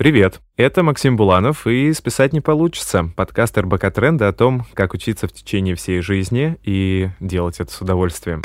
Привет, 0.00 0.40
это 0.56 0.82
Максим 0.82 1.18
Буланов 1.18 1.66
и 1.66 1.92
«Списать 1.92 2.32
не 2.32 2.40
получится»— 2.40 3.12
подкаст 3.16 3.58
РБК 3.58 3.92
Тренда 3.92 4.28
о 4.28 4.32
том, 4.32 4.64
как 4.72 4.94
учиться 4.94 5.28
в 5.28 5.32
течение 5.34 5.74
всей 5.74 6.00
жизни 6.00 6.56
и 6.62 7.10
делать 7.20 7.60
это 7.60 7.70
с 7.70 7.82
удовольствием. 7.82 8.40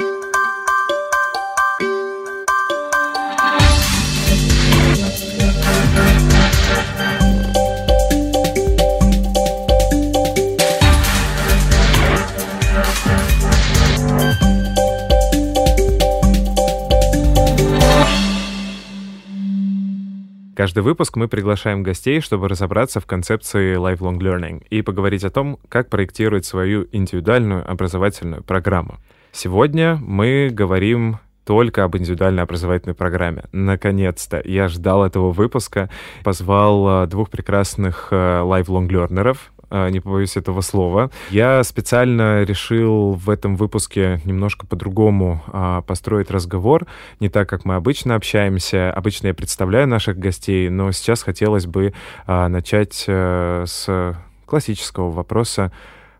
Каждый 20.55 20.83
выпуск 20.83 21.17
мы 21.17 21.27
приглашаем 21.27 21.83
гостей, 21.83 22.21
чтобы 22.21 22.47
разобраться 22.47 23.01
в 23.01 23.05
концепции 23.05 23.75
lifelong 23.75 24.19
learning 24.19 24.65
и 24.69 24.81
поговорить 24.81 25.25
о 25.25 25.29
том, 25.29 25.59
как 25.67 25.89
проектировать 25.89 26.45
свою 26.45 26.87
индивидуальную 26.93 27.69
образовательную 27.69 28.41
программу. 28.41 28.95
Сегодня 29.33 29.97
мы 29.97 30.49
говорим 30.49 31.19
только 31.45 31.83
об 31.83 31.95
индивидуальной 31.95 32.43
образовательной 32.43 32.95
программе. 32.95 33.43
Наконец-то. 33.51 34.41
Я 34.43 34.67
ждал 34.67 35.05
этого 35.05 35.31
выпуска. 35.31 35.89
Позвал 36.23 37.03
э, 37.03 37.07
двух 37.07 37.29
прекрасных 37.29 38.07
э, 38.11 38.15
lifelong 38.15 38.87
learnerов, 38.87 39.37
а, 39.54 39.54
не 39.89 39.99
побоюсь 39.99 40.37
этого 40.37 40.61
слова. 40.61 41.11
Я 41.29 41.63
специально 41.63 42.43
решил 42.43 43.13
в 43.13 43.29
этом 43.29 43.55
выпуске 43.55 44.21
немножко 44.25 44.65
по-другому 44.65 45.43
а, 45.47 45.81
построить 45.81 46.31
разговор, 46.31 46.87
не 47.19 47.29
так, 47.29 47.49
как 47.49 47.65
мы 47.65 47.75
обычно 47.75 48.15
общаемся. 48.15 48.91
Обычно 48.91 49.27
я 49.27 49.33
представляю 49.33 49.87
наших 49.87 50.17
гостей, 50.17 50.69
но 50.69 50.91
сейчас 50.91 51.23
хотелось 51.23 51.65
бы 51.65 51.93
а, 52.25 52.47
начать 52.47 53.05
а, 53.07 53.65
с 53.65 54.17
классического 54.45 55.11
вопроса. 55.11 55.71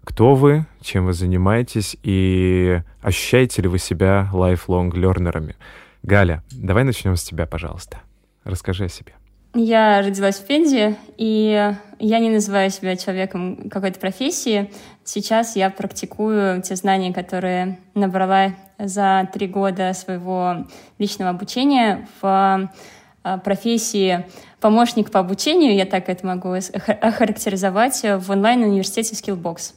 Кто 0.04 0.36
вы, 0.36 0.66
чем 0.82 1.08
вы 1.08 1.14
занимаетесь 1.14 1.98
и 2.04 2.82
ощущаете 3.02 3.64
ли 3.64 3.68
вы 3.68 3.80
себя 3.80 4.30
lifelong 4.34 4.92
learnerами? 4.92 5.56
Галя, 6.04 6.44
давай 6.52 6.84
начнем 6.84 7.16
с 7.16 7.24
тебя, 7.24 7.48
пожалуйста. 7.48 8.02
Расскажи 8.44 8.86
о 8.86 8.90
себе. 8.90 9.14
Я 9.58 10.02
родилась 10.02 10.36
в 10.36 10.46
Пензе, 10.46 10.98
и 11.16 11.74
я 12.00 12.20
не 12.20 12.30
называю 12.30 12.70
себя 12.70 12.98
человеком 12.98 13.70
какой-то 13.70 13.98
профессии. 14.02 14.70
Сейчас 15.06 15.56
я 15.56 15.70
практикую 15.70 16.62
те 16.62 16.76
знания, 16.76 17.14
которые 17.14 17.80
набрала 17.94 18.52
за 18.78 19.30
три 19.32 19.48
года 19.48 19.94
своего 19.94 20.66
личного 20.98 21.32
обучения 21.32 22.06
в 22.20 22.70
а, 23.24 23.38
профессии 23.38 24.26
помощник 24.60 25.10
по 25.10 25.22
обучению, 25.22 25.74
я 25.74 25.86
так 25.86 26.10
это 26.10 26.28
могу 26.28 26.50
охарактеризовать, 27.02 28.02
в 28.04 28.32
онлайн-университете 28.32 29.16
Skillbox. 29.16 29.74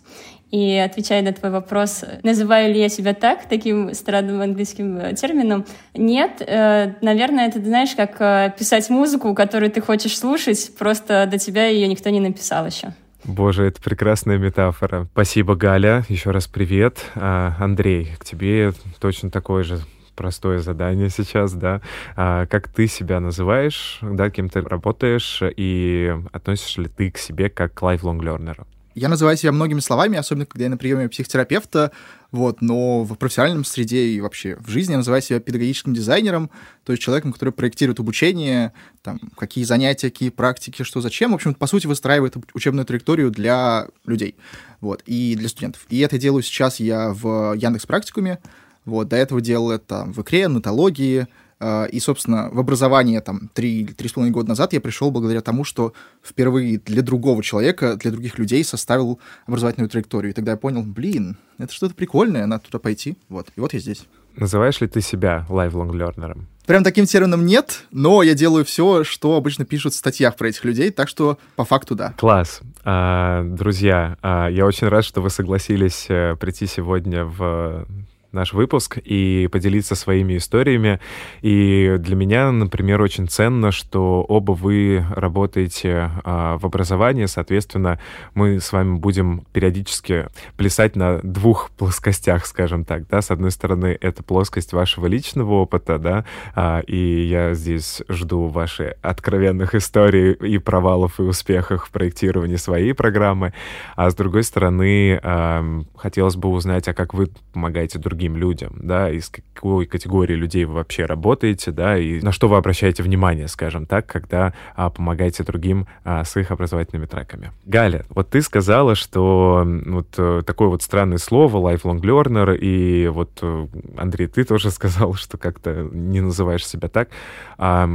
И 0.50 0.76
отвечая 0.76 1.22
на 1.22 1.32
твой 1.32 1.50
вопрос, 1.50 2.04
называю 2.22 2.72
ли 2.72 2.80
я 2.80 2.88
себя 2.88 3.12
так, 3.12 3.46
таким 3.48 3.92
странным 3.92 4.40
английским 4.40 4.98
э, 4.98 5.14
термином, 5.14 5.66
нет. 5.94 6.40
Э, 6.40 6.94
наверное, 7.02 7.48
это, 7.48 7.60
знаешь, 7.60 7.94
как 7.94 8.16
э, 8.20 8.54
писать 8.58 8.88
музыку, 8.88 9.34
которую 9.34 9.70
ты 9.70 9.82
хочешь 9.82 10.18
слушать, 10.18 10.72
просто 10.78 11.26
до 11.30 11.38
тебя 11.38 11.66
ее 11.66 11.86
никто 11.86 12.08
не 12.08 12.20
написал 12.20 12.66
еще. 12.66 12.94
Боже, 13.24 13.64
это 13.64 13.82
прекрасная 13.82 14.38
метафора. 14.38 15.06
Спасибо, 15.12 15.54
Галя. 15.54 16.04
Еще 16.08 16.30
раз 16.30 16.46
привет. 16.46 17.04
А, 17.14 17.54
Андрей, 17.58 18.12
к 18.18 18.24
тебе 18.24 18.72
точно 19.00 19.30
такое 19.30 19.64
же 19.64 19.80
простое 20.16 20.60
задание 20.60 21.10
сейчас, 21.10 21.52
да. 21.52 21.82
А, 22.16 22.46
как 22.46 22.68
ты 22.68 22.86
себя 22.86 23.20
называешь, 23.20 23.98
да, 24.00 24.30
кем 24.30 24.48
ты 24.48 24.62
работаешь, 24.62 25.42
и 25.56 26.14
относишь 26.32 26.78
ли 26.78 26.88
ты 26.88 27.10
к 27.10 27.18
себе 27.18 27.50
как 27.50 27.74
к 27.74 27.82
lifelong 27.82 28.20
learner? 28.20 28.64
Я 28.98 29.08
называю 29.08 29.36
себя 29.36 29.52
многими 29.52 29.80
словами, 29.80 30.18
особенно 30.18 30.44
когда 30.44 30.64
я 30.64 30.70
на 30.70 30.76
приеме 30.76 31.08
психотерапевта, 31.08 31.92
вот, 32.32 32.60
но 32.60 33.04
в 33.04 33.14
профессиональном 33.14 33.64
среде 33.64 34.08
и 34.08 34.20
вообще 34.20 34.56
в 34.56 34.68
жизни 34.68 34.92
я 34.92 34.98
называю 34.98 35.22
себя 35.22 35.38
педагогическим 35.40 35.94
дизайнером, 35.94 36.50
то 36.84 36.92
есть 36.92 37.02
человеком, 37.02 37.32
который 37.32 37.50
проектирует 37.50 38.00
обучение, 38.00 38.72
там, 39.02 39.20
какие 39.36 39.64
занятия, 39.64 40.10
какие 40.10 40.30
практики, 40.30 40.82
что 40.82 41.00
зачем. 41.00 41.30
В 41.30 41.36
общем, 41.36 41.54
по 41.54 41.66
сути, 41.66 41.86
выстраивает 41.86 42.36
учебную 42.54 42.84
траекторию 42.84 43.30
для 43.30 43.86
людей, 44.04 44.34
вот, 44.80 45.02
и 45.06 45.36
для 45.36 45.48
студентов. 45.48 45.86
И 45.88 46.00
это 46.00 46.18
делаю 46.18 46.42
сейчас 46.42 46.80
я 46.80 47.12
в 47.12 47.54
Яндекс 47.54 47.86
Практикуме, 47.86 48.40
вот, 48.84 49.08
до 49.08 49.16
этого 49.16 49.40
делал 49.40 49.70
это 49.70 50.04
в 50.06 50.20
икре, 50.22 50.48
нотологии, 50.48 51.28
и, 51.60 51.98
собственно, 52.00 52.48
в 52.52 52.60
образование 52.60 53.20
там 53.20 53.50
три 53.52 53.82
или 53.82 53.92
три 53.92 54.08
с 54.08 54.12
половиной 54.12 54.32
года 54.32 54.50
назад 54.50 54.72
я 54.72 54.80
пришел 54.80 55.10
благодаря 55.10 55.40
тому, 55.40 55.64
что 55.64 55.92
впервые 56.22 56.78
для 56.78 57.02
другого 57.02 57.42
человека, 57.42 57.96
для 57.96 58.10
других 58.10 58.38
людей 58.38 58.62
составил 58.62 59.18
образовательную 59.46 59.90
траекторию. 59.90 60.30
И 60.30 60.34
тогда 60.34 60.52
я 60.52 60.56
понял, 60.56 60.82
блин, 60.82 61.36
это 61.58 61.72
что-то 61.72 61.94
прикольное, 61.94 62.46
надо 62.46 62.64
туда 62.64 62.78
пойти. 62.78 63.16
Вот. 63.28 63.48
И 63.56 63.60
вот 63.60 63.72
я 63.72 63.80
здесь. 63.80 64.06
Называешь 64.36 64.80
ли 64.80 64.86
ты 64.86 65.00
себя 65.00 65.44
lifelong 65.48 65.90
learner? 65.90 66.38
Прям 66.68 66.84
таким 66.84 67.06
термином 67.06 67.46
нет, 67.46 67.84
но 67.90 68.22
я 68.22 68.34
делаю 68.34 68.64
все, 68.64 69.02
что 69.02 69.36
обычно 69.36 69.64
пишут 69.64 69.94
в 69.94 69.96
статьях 69.96 70.36
про 70.36 70.48
этих 70.48 70.64
людей, 70.64 70.90
так 70.90 71.08
что 71.08 71.38
по 71.56 71.64
факту 71.64 71.94
да. 71.94 72.12
Класс. 72.18 72.60
А, 72.84 73.42
друзья, 73.42 74.18
а, 74.20 74.48
я 74.48 74.66
очень 74.66 74.86
рад, 74.88 75.04
что 75.04 75.22
вы 75.22 75.30
согласились 75.30 76.06
э, 76.10 76.36
прийти 76.38 76.66
сегодня 76.66 77.24
в 77.24 77.86
наш 78.32 78.52
выпуск 78.52 78.98
и 79.02 79.48
поделиться 79.50 79.94
своими 79.94 80.36
историями. 80.36 81.00
И 81.40 81.96
для 81.98 82.14
меня, 82.14 82.52
например, 82.52 83.00
очень 83.00 83.26
ценно, 83.26 83.72
что 83.72 84.22
оба 84.22 84.52
вы 84.52 85.04
работаете 85.10 86.10
а, 86.24 86.58
в 86.58 86.66
образовании, 86.66 87.26
соответственно, 87.26 87.98
мы 88.34 88.60
с 88.60 88.72
вами 88.72 88.98
будем 88.98 89.44
периодически 89.52 90.26
плясать 90.56 90.94
на 90.94 91.20
двух 91.22 91.70
плоскостях, 91.70 92.44
скажем 92.46 92.84
так, 92.84 93.08
да, 93.08 93.22
с 93.22 93.30
одной 93.30 93.50
стороны, 93.50 93.96
это 94.00 94.22
плоскость 94.22 94.72
вашего 94.72 95.06
личного 95.06 95.54
опыта, 95.54 95.98
да, 95.98 96.24
а, 96.54 96.80
и 96.80 97.22
я 97.22 97.54
здесь 97.54 98.02
жду 98.08 98.46
ваши 98.46 98.96
откровенных 99.00 99.74
историй 99.74 100.32
и 100.32 100.58
провалов 100.58 101.18
и 101.18 101.22
успехов 101.22 101.86
в 101.86 101.90
проектировании 101.90 102.56
своей 102.56 102.92
программы, 102.92 103.54
а 103.96 104.10
с 104.10 104.14
другой 104.14 104.42
стороны, 104.42 105.18
а, 105.22 105.64
хотелось 105.96 106.36
бы 106.36 106.50
узнать, 106.50 106.88
а 106.88 106.94
как 106.94 107.14
вы 107.14 107.28
помогаете 107.52 107.98
другим 107.98 108.17
другим 108.18 108.36
людям, 108.36 108.72
да, 108.80 109.10
из 109.10 109.28
какой 109.28 109.86
категории 109.86 110.34
людей 110.34 110.64
вы 110.64 110.74
вообще 110.74 111.06
работаете, 111.06 111.70
да, 111.70 111.96
и 111.96 112.20
на 112.20 112.32
что 112.32 112.48
вы 112.48 112.56
обращаете 112.56 113.04
внимание, 113.04 113.46
скажем 113.46 113.86
так, 113.86 114.06
когда 114.06 114.54
а, 114.74 114.90
помогаете 114.90 115.44
другим 115.44 115.86
а, 116.04 116.24
с 116.24 116.36
их 116.36 116.50
образовательными 116.50 117.06
треками. 117.06 117.52
Галя, 117.64 118.04
вот 118.08 118.30
ты 118.30 118.42
сказала, 118.42 118.96
что 118.96 119.64
вот 119.86 120.08
э, 120.18 120.42
такое 120.44 120.66
вот 120.66 120.82
странное 120.82 121.18
слово 121.18 121.72
lifelong 121.72 122.00
learner, 122.00 122.58
и 122.58 123.06
вот, 123.06 123.38
э, 123.40 123.66
Андрей, 123.96 124.26
ты 124.26 124.42
тоже 124.42 124.70
сказал, 124.72 125.14
что 125.14 125.38
как-то 125.38 125.88
не 125.92 126.20
называешь 126.20 126.66
себя 126.66 126.88
так. 126.88 127.10
А, 127.56 127.88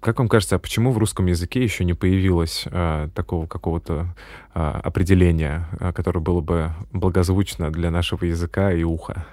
как 0.00 0.18
вам 0.18 0.28
кажется, 0.28 0.56
а 0.56 0.58
почему 0.58 0.92
в 0.92 0.98
русском 0.98 1.26
языке 1.26 1.62
еще 1.62 1.84
не 1.84 1.94
появилось 1.94 2.64
а, 2.70 3.08
такого 3.14 3.46
какого-то 3.46 4.14
а, 4.54 4.80
определения, 4.82 5.68
а, 5.80 5.92
которое 5.92 6.20
было 6.20 6.40
бы 6.40 6.70
благозвучно 6.92 7.70
для 7.72 7.90
нашего 7.90 8.24
языка 8.24 8.72
и 8.72 8.84
уха? 8.84 9.26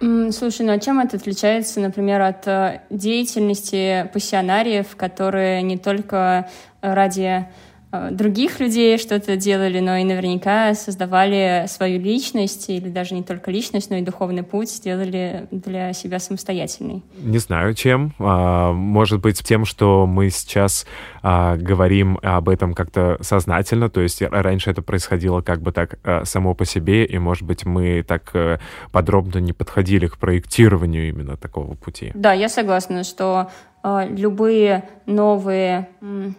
Слушай, 0.00 0.64
ну 0.64 0.72
а 0.72 0.78
чем 0.78 0.98
это 0.98 1.18
отличается, 1.18 1.78
например, 1.78 2.22
от 2.22 2.48
э, 2.48 2.80
деятельности 2.88 4.08
пассионариев, 4.14 4.96
которые 4.96 5.60
не 5.60 5.76
только 5.76 6.48
ради 6.80 7.46
других 7.92 8.60
людей 8.60 8.98
что-то 8.98 9.36
делали, 9.36 9.80
но 9.80 9.96
и 9.96 10.04
наверняка 10.04 10.74
создавали 10.74 11.64
свою 11.66 12.00
личность, 12.00 12.68
или 12.68 12.88
даже 12.88 13.14
не 13.14 13.22
только 13.22 13.50
личность, 13.50 13.90
но 13.90 13.96
и 13.96 14.02
духовный 14.02 14.42
путь 14.42 14.70
сделали 14.70 15.48
для 15.50 15.92
себя 15.92 16.20
самостоятельный. 16.20 17.02
Не 17.18 17.38
знаю, 17.38 17.74
чем. 17.74 18.14
А, 18.18 18.72
может 18.72 19.20
быть, 19.20 19.42
тем, 19.42 19.64
что 19.64 20.06
мы 20.06 20.30
сейчас 20.30 20.86
а, 21.22 21.56
говорим 21.56 22.18
об 22.22 22.48
этом 22.48 22.74
как-то 22.74 23.18
сознательно, 23.20 23.90
то 23.90 24.00
есть 24.00 24.22
раньше 24.22 24.70
это 24.70 24.82
происходило 24.82 25.40
как 25.40 25.60
бы 25.60 25.72
так 25.72 25.98
а, 26.04 26.24
само 26.24 26.54
по 26.54 26.64
себе, 26.64 27.04
и, 27.04 27.18
может 27.18 27.42
быть, 27.42 27.64
мы 27.64 28.04
так 28.06 28.30
э, 28.34 28.58
подробно 28.92 29.38
не 29.38 29.52
подходили 29.52 30.06
к 30.06 30.16
проектированию 30.18 31.08
именно 31.08 31.36
такого 31.36 31.74
пути. 31.74 32.12
Да, 32.14 32.32
я 32.32 32.48
согласна, 32.48 33.04
что 33.04 33.50
Э, 33.50 33.69
любые 33.82 34.88
новые 35.06 35.88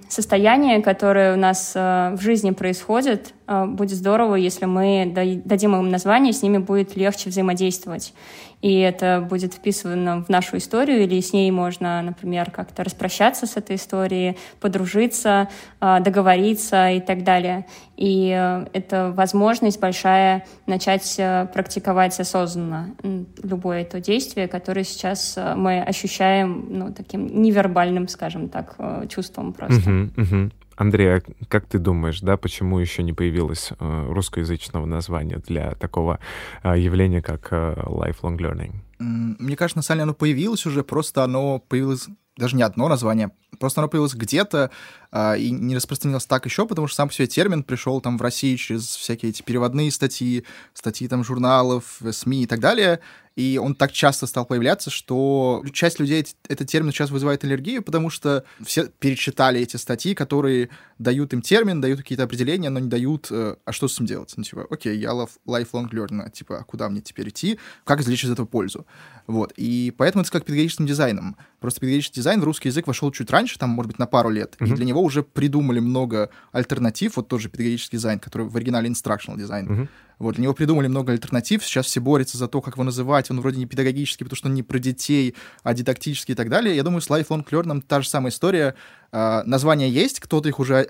состояния, 0.08 0.82
которые 0.82 1.34
у 1.34 1.38
нас 1.38 1.74
э, 1.76 2.16
в 2.16 2.22
жизни 2.22 2.52
происходят, 2.52 3.34
э, 3.48 3.66
будет 3.66 3.98
здорово, 3.98 4.36
если 4.36 4.66
мы 4.66 5.12
дадим 5.44 5.76
им 5.76 5.90
название, 5.90 6.34
с 6.34 6.42
ними 6.42 6.60
будет 6.60 6.96
легче 6.96 7.30
взаимодействовать 7.30 8.14
и 8.62 8.80
это 8.80 9.26
будет 9.28 9.56
вписано 9.56 10.24
в 10.24 10.30
нашу 10.30 10.58
историю, 10.58 11.02
или 11.02 11.20
с 11.20 11.34
ней 11.34 11.50
можно, 11.50 12.02
например, 12.02 12.52
как-то 12.52 12.84
распрощаться 12.84 13.48
с 13.48 13.58
этой 13.58 13.76
историей, 13.76 14.38
подружиться, 14.60 15.50
договориться 15.80 16.92
и 16.92 17.00
так 17.00 17.24
далее. 17.24 17.66
И 18.02 18.34
э, 18.36 18.66
это 18.74 19.14
возможность 19.16 19.80
большая 19.80 20.44
начать 20.66 21.16
э, 21.20 21.46
практиковать 21.54 22.20
осознанно 22.20 22.96
любое 23.44 23.86
то 23.86 24.02
действие, 24.02 24.48
которое 24.48 24.84
сейчас 24.84 25.36
э, 25.38 25.54
мы 25.56 25.84
ощущаем 25.84 26.66
ну, 26.68 26.92
таким 26.92 27.44
невербальным, 27.44 28.08
скажем 28.08 28.50
так, 28.50 28.76
чувством 29.08 29.54
просто. 29.54 29.88
Uh-huh, 29.88 30.16
uh-huh. 30.16 30.52
Андрей, 30.78 31.18
а 31.18 31.22
как 31.48 31.68
ты 31.68 31.78
думаешь, 31.78 32.22
да, 32.22 32.38
почему 32.38 32.80
еще 32.80 33.04
не 33.04 33.14
появилось 33.14 33.70
э, 33.72 34.08
русскоязычного 34.10 34.88
названия 34.88 35.38
для 35.38 35.76
такого 35.76 36.20
э, 36.64 36.80
явления, 36.80 37.22
как 37.22 37.50
э, 37.52 37.76
lifelong 37.86 38.40
learning? 38.40 38.74
Мне 38.98 39.56
кажется, 39.56 39.78
на 39.78 39.84
самом 39.84 39.98
деле 39.98 40.04
оно 40.04 40.14
появилось 40.16 40.66
уже, 40.66 40.84
просто 40.84 41.24
оно 41.24 41.60
появилось 41.60 42.08
даже 42.42 42.56
не 42.56 42.64
одно 42.64 42.88
название, 42.88 43.32
просто 43.60 43.80
оно 43.82 43.88
появилось 43.88 44.14
где-то 44.14 44.72
а, 45.12 45.36
и 45.36 45.52
не 45.52 45.76
распространилось 45.76 46.26
так 46.26 46.46
еще, 46.46 46.66
потому 46.68 46.88
что 46.88 46.98
сам 46.98 47.08
по 47.08 47.14
себе 47.14 47.28
термин 47.28 47.64
пришел 47.64 48.02
там 48.02 48.18
в 48.18 48.22
России 48.22 48.56
через 48.56 48.84
всякие 48.84 49.30
эти 49.30 49.42
переводные 49.42 49.92
статьи, 49.92 50.44
статьи 50.74 51.08
там 51.08 51.24
журналов, 51.24 52.02
СМИ 52.12 52.44
и 52.44 52.48
так 52.48 52.60
далее, 52.60 53.00
и 53.36 53.58
он 53.62 53.76
так 53.76 53.94
часто 53.94 54.28
стал 54.28 54.46
появляться, 54.46 54.90
что 54.90 55.64
часть 55.72 56.00
людей 56.00 56.26
этот 56.50 56.68
термин 56.68 56.92
сейчас 56.92 57.12
вызывает 57.12 57.44
аллергию, 57.44 57.82
потому 57.82 58.10
что 58.10 58.44
все 58.62 58.88
перечитали 58.88 59.62
эти 59.62 59.78
статьи, 59.78 60.14
которые 60.14 60.70
дают 61.00 61.34
им 61.34 61.42
термин, 61.42 61.80
дают 61.80 62.00
какие-то 62.00 62.24
определения, 62.24 62.70
но 62.70 62.80
не 62.80 62.90
дают, 62.90 63.28
э, 63.32 63.56
а 63.64 63.72
что 63.72 63.88
с 63.88 63.96
этим 63.96 64.06
делать? 64.06 64.34
Ну, 64.36 64.44
типа, 64.44 64.68
окей, 64.70 64.98
я 64.98 65.12
love 65.12 65.32
lifelong 65.48 65.90
learner, 65.92 66.30
типа, 66.30 66.60
а 66.60 66.64
куда 66.64 66.90
мне 66.90 67.02
теперь 67.02 67.30
идти? 67.30 67.58
Как 67.86 68.02
извлечь 68.02 68.26
из 68.26 68.32
этого 68.32 68.46
пользу? 68.46 68.86
Вот, 69.28 69.54
и 69.56 69.94
поэтому 69.98 70.24
это 70.24 70.32
как 70.32 70.44
педагогическим 70.44 70.86
дизайном. 70.86 71.38
Просто 71.62 71.80
педагогический 71.80 72.16
дизайн 72.16 72.42
в 72.42 72.44
русский 72.44 72.70
язык 72.70 72.88
вошел 72.88 73.12
чуть 73.12 73.30
раньше, 73.30 73.60
там, 73.60 73.70
может 73.70 73.92
быть, 73.92 74.00
на 74.00 74.08
пару 74.08 74.32
лет, 74.32 74.56
uh-huh. 74.60 74.68
и 74.68 74.74
для 74.74 74.84
него 74.84 75.00
уже 75.00 75.22
придумали 75.22 75.80
много 75.80 76.32
альтернатив, 76.52 77.18
вот 77.18 77.28
тоже 77.28 77.50
педагогический 77.50 77.98
дизайн, 77.98 78.18
который 78.18 78.48
в 78.48 78.58
оригинале 78.58 78.90
instructional 78.90 79.38
дизайн. 79.38 79.68
Uh-huh. 79.68 79.88
Вот, 80.22 80.36
для 80.36 80.44
него 80.44 80.54
придумали 80.54 80.86
много 80.86 81.14
альтернатив, 81.14 81.64
сейчас 81.66 81.88
все 81.88 82.00
борются 82.00 82.38
за 82.38 82.48
то, 82.48 82.62
как 82.62 82.76
его 82.76 82.84
называть, 82.84 83.32
он 83.32 83.42
вроде 83.42 83.58
не 83.58 83.66
педагогический, 83.66 84.24
потому 84.24 84.38
что 84.38 84.50
он 84.50 84.54
не 84.54 84.62
про 84.62 84.78
детей, 84.78 85.36
а 85.64 85.74
дидактический 85.74 86.34
и 86.34 86.36
так 86.36 86.48
далее. 86.48 86.76
Я 86.76 86.84
думаю, 86.84 87.02
с 87.02 87.10
Lifelong 87.10 87.44
Learning 87.44 87.82
та 87.82 88.02
же 88.02 88.08
самая 88.08 88.30
история. 88.30 88.76
А, 89.12 89.42
названия 89.46 89.90
есть, 89.90 90.20
кто-то 90.20 90.48
их 90.48 90.60
уже 90.60 90.90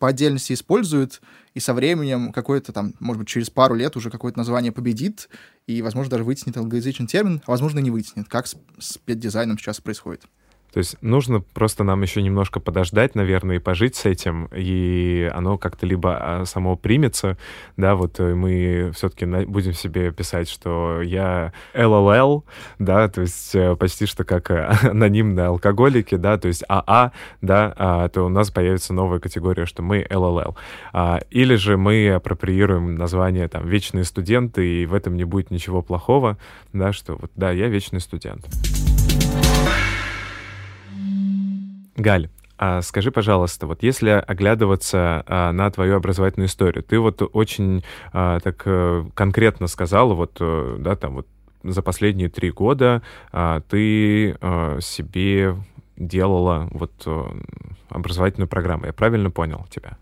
по 0.00 0.08
отдельности 0.08 0.52
использует, 0.52 1.22
и 1.54 1.60
со 1.60 1.74
временем 1.74 2.32
какое-то 2.32 2.72
там, 2.72 2.94
может 2.98 3.20
быть, 3.20 3.28
через 3.28 3.50
пару 3.50 3.76
лет 3.76 3.96
уже 3.96 4.10
какое-то 4.10 4.36
название 4.36 4.72
победит, 4.72 5.28
и, 5.68 5.80
возможно, 5.80 6.10
даже 6.10 6.24
вытеснит 6.24 6.56
англоязычный 6.56 7.06
термин, 7.06 7.40
а, 7.46 7.52
возможно, 7.52 7.78
не 7.78 7.92
вытеснит, 7.92 8.28
как 8.28 8.48
с, 8.48 8.56
с 8.80 8.98
педдизайном 8.98 9.58
сейчас 9.58 9.80
происходит. 9.80 10.22
То 10.72 10.78
есть 10.78 10.96
нужно 11.02 11.40
просто 11.40 11.84
нам 11.84 12.00
еще 12.02 12.22
немножко 12.22 12.58
подождать, 12.58 13.14
наверное, 13.14 13.56
и 13.56 13.58
пожить 13.58 13.94
с 13.94 14.06
этим, 14.06 14.48
и 14.54 15.30
оно 15.34 15.58
как-то 15.58 15.86
либо 15.86 16.16
а, 16.18 16.44
само 16.46 16.76
примется, 16.76 17.36
да, 17.76 17.94
вот 17.94 18.18
э, 18.20 18.34
мы 18.34 18.90
все-таки 18.94 19.26
будем 19.44 19.74
себе 19.74 20.12
писать, 20.12 20.48
что 20.48 21.02
я 21.02 21.52
LLL, 21.74 22.44
да, 22.78 23.08
то 23.08 23.20
есть 23.20 23.54
э, 23.54 23.76
почти 23.76 24.06
что 24.06 24.24
как 24.24 24.50
э, 24.50 24.74
анонимные 24.82 25.46
алкоголики, 25.46 26.14
да, 26.14 26.38
то 26.38 26.48
есть 26.48 26.64
АА, 26.68 27.12
да, 27.42 27.74
а, 27.76 28.08
то 28.08 28.22
у 28.24 28.30
нас 28.30 28.50
появится 28.50 28.94
новая 28.94 29.20
категория, 29.20 29.66
что 29.66 29.82
мы 29.82 30.06
LLL. 30.08 30.56
А, 30.94 31.20
или 31.30 31.56
же 31.56 31.76
мы 31.76 32.10
апроприируем 32.10 32.94
название 32.94 33.46
там 33.48 33.66
«вечные 33.66 34.04
студенты», 34.04 34.82
и 34.82 34.86
в 34.86 34.94
этом 34.94 35.16
не 35.16 35.24
будет 35.24 35.50
ничего 35.50 35.82
плохого, 35.82 36.38
да, 36.72 36.94
что 36.94 37.16
вот, 37.16 37.30
да, 37.36 37.50
я 37.50 37.68
вечный 37.68 38.00
студент. 38.00 38.46
Галь, 41.96 42.28
а 42.58 42.80
скажи, 42.82 43.10
пожалуйста, 43.10 43.66
вот 43.66 43.82
если 43.82 44.10
оглядываться 44.10 45.24
а, 45.26 45.52
на 45.52 45.70
твою 45.70 45.96
образовательную 45.96 46.46
историю, 46.48 46.84
ты 46.84 46.98
вот 46.98 47.20
очень 47.32 47.82
а, 48.12 48.38
так 48.40 48.62
а, 48.66 49.04
конкретно 49.14 49.66
сказала, 49.66 50.14
вот, 50.14 50.36
а, 50.40 50.76
да, 50.78 50.94
там 50.94 51.16
вот 51.16 51.26
за 51.64 51.82
последние 51.82 52.28
три 52.28 52.50
года 52.50 53.02
а, 53.32 53.62
ты 53.68 54.36
а, 54.40 54.78
себе 54.80 55.56
делала 55.96 56.68
вот 56.70 57.06
образовательную 57.88 58.48
программу. 58.48 58.86
Я 58.86 58.92
правильно 58.92 59.30
понял 59.30 59.66
тебя? 59.68 59.98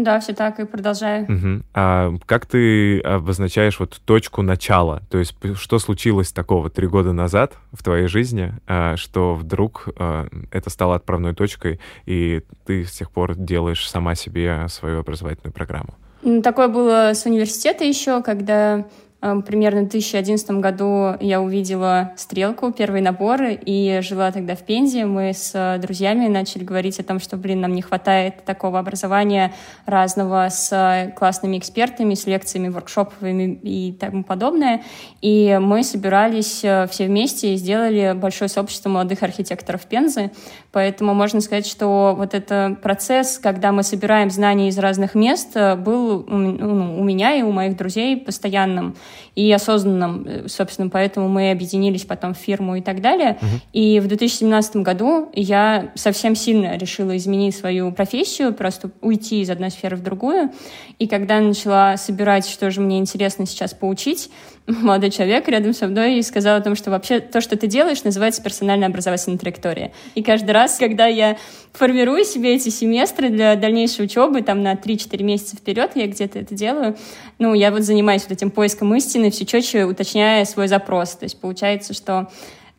Да, 0.00 0.20
все 0.20 0.32
так 0.32 0.58
и 0.60 0.64
продолжаю. 0.64 1.24
Угу. 1.24 1.62
А 1.74 2.14
как 2.26 2.46
ты 2.46 3.00
обозначаешь 3.00 3.78
вот 3.78 4.00
точку 4.04 4.42
начала? 4.42 5.02
То 5.10 5.18
есть 5.18 5.34
что 5.54 5.78
случилось 5.78 6.32
такого 6.32 6.70
три 6.70 6.86
года 6.86 7.12
назад 7.12 7.54
в 7.72 7.82
твоей 7.82 8.08
жизни, 8.08 8.54
а, 8.66 8.96
что 8.96 9.34
вдруг 9.34 9.88
а, 9.96 10.26
это 10.50 10.70
стало 10.70 10.96
отправной 10.96 11.34
точкой, 11.34 11.80
и 12.06 12.42
ты 12.64 12.84
с 12.84 12.92
тех 12.92 13.10
пор 13.10 13.34
делаешь 13.34 13.88
сама 13.88 14.14
себе 14.14 14.66
свою 14.68 15.00
образовательную 15.00 15.52
программу? 15.52 15.94
Такое 16.42 16.68
было 16.68 17.12
с 17.14 17.26
университета 17.26 17.84
еще, 17.84 18.22
когда 18.22 18.86
Примерно 19.22 19.82
в 19.82 19.88
2011 19.88 20.50
году 20.50 21.14
я 21.20 21.40
увидела 21.40 22.10
«Стрелку», 22.16 22.72
первый 22.72 23.00
набор, 23.02 23.40
и 23.42 24.00
жила 24.02 24.32
тогда 24.32 24.56
в 24.56 24.64
Пензе. 24.64 25.04
Мы 25.04 25.32
с 25.32 25.78
друзьями 25.80 26.26
начали 26.26 26.64
говорить 26.64 26.98
о 26.98 27.04
том, 27.04 27.20
что, 27.20 27.36
блин, 27.36 27.60
нам 27.60 27.72
не 27.72 27.82
хватает 27.82 28.44
такого 28.44 28.80
образования 28.80 29.54
разного 29.86 30.48
с 30.50 31.12
классными 31.16 31.56
экспертами, 31.56 32.14
с 32.14 32.26
лекциями, 32.26 32.68
воркшопами 32.68 33.60
и 33.62 33.92
тому 33.92 34.24
подобное. 34.24 34.82
И 35.20 35.56
мы 35.62 35.84
собирались 35.84 36.64
э, 36.64 36.88
все 36.90 37.06
вместе 37.06 37.54
и 37.54 37.56
сделали 37.56 38.14
большое 38.16 38.48
сообщество 38.48 38.88
молодых 38.88 39.22
архитекторов 39.22 39.82
Пензы. 39.82 40.32
Поэтому 40.72 41.14
можно 41.14 41.40
сказать, 41.40 41.68
что 41.68 42.14
вот 42.18 42.34
этот 42.34 42.82
процесс, 42.82 43.38
когда 43.38 43.70
мы 43.70 43.84
собираем 43.84 44.30
знания 44.30 44.68
из 44.68 44.78
разных 44.78 45.14
мест, 45.14 45.50
э, 45.54 45.76
был 45.76 46.24
ну, 46.26 46.98
у 46.98 47.04
меня 47.04 47.36
и 47.36 47.42
у 47.42 47.52
моих 47.52 47.76
друзей 47.76 48.16
постоянным 48.16 48.96
и 49.34 49.50
осознанным, 49.52 50.26
э, 50.26 50.48
собственно, 50.48 50.88
поэтому 50.88 51.28
мы 51.28 51.50
объединились 51.50 52.04
потом 52.04 52.34
в 52.34 52.38
фирму 52.38 52.76
и 52.76 52.80
так 52.80 53.00
далее. 53.00 53.38
Uh-huh. 53.40 53.60
И 53.72 54.00
в 54.00 54.06
2017 54.06 54.76
году 54.76 55.30
я 55.34 55.92
совсем 55.94 56.34
сильно 56.34 56.76
решила 56.76 57.16
изменить 57.16 57.56
свою 57.56 57.92
профессию, 57.92 58.52
просто 58.52 58.90
уйти 59.00 59.40
из 59.40 59.50
одной 59.50 59.70
сферы 59.70 59.96
в 59.96 60.02
другую. 60.02 60.50
И 60.98 61.06
когда 61.06 61.40
начала 61.40 61.96
собирать, 61.96 62.46
что 62.46 62.70
же 62.70 62.80
мне 62.80 62.98
интересно 62.98 63.46
сейчас 63.46 63.74
поучить, 63.74 64.30
молодой 64.66 65.10
человек 65.10 65.48
рядом 65.48 65.72
со 65.74 65.88
мной 65.88 66.22
сказал 66.22 66.58
о 66.58 66.60
том, 66.60 66.76
что 66.76 66.90
вообще 66.90 67.20
то, 67.20 67.40
что 67.40 67.56
ты 67.56 67.66
делаешь, 67.66 68.04
называется 68.04 68.42
персональная 68.42 68.88
образовательная 68.88 69.38
траектория. 69.38 69.92
И 70.14 70.22
каждый 70.22 70.52
раз, 70.52 70.76
когда 70.78 71.06
я 71.06 71.36
формирую 71.72 72.24
себе 72.24 72.54
эти 72.54 72.68
семестры 72.68 73.30
для 73.30 73.56
дальнейшей 73.56 74.04
учебы, 74.04 74.42
там 74.42 74.62
на 74.62 74.74
3-4 74.74 75.22
месяца 75.22 75.56
вперед 75.56 75.92
я 75.94 76.06
где-то 76.06 76.38
это 76.38 76.54
делаю, 76.54 76.96
ну, 77.38 77.54
я 77.54 77.70
вот 77.70 77.82
занимаюсь 77.82 78.22
вот 78.22 78.32
этим 78.32 78.50
поиском 78.50 78.88
истины, 79.02 79.30
все 79.30 79.44
четче 79.44 79.84
уточняя 79.84 80.44
свой 80.44 80.68
запрос. 80.68 81.16
То 81.16 81.24
есть 81.24 81.40
получается, 81.40 81.92
что 81.92 82.28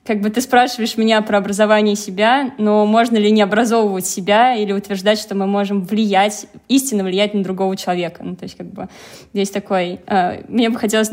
как 0.06 0.20
бы 0.20 0.30
ты 0.30 0.42
спрашиваешь 0.42 0.98
меня 0.98 1.22
про 1.22 1.38
образование 1.38 1.96
себя, 1.96 2.54
но 2.58 2.86
можно 2.86 3.16
ли 3.16 3.32
не 3.32 3.42
образовывать 3.42 4.06
себя 4.06 4.54
или 4.56 4.74
утверждать, 4.74 5.18
что 5.18 5.34
мы 5.34 5.48
можем 5.48 5.86
влиять, 5.86 6.46
истинно 6.68 7.04
влиять 7.04 7.34
на 7.34 7.42
другого 7.42 7.78
человека? 7.78 8.22
Ну, 8.24 8.36
то 8.36 8.44
есть 8.44 8.58
как 8.58 8.68
бы 8.68 8.90
здесь 9.34 9.50
такой... 9.50 10.02
Э, 10.08 10.44
мне 10.50 10.70
бы 10.70 10.78
хотелось 10.78 11.10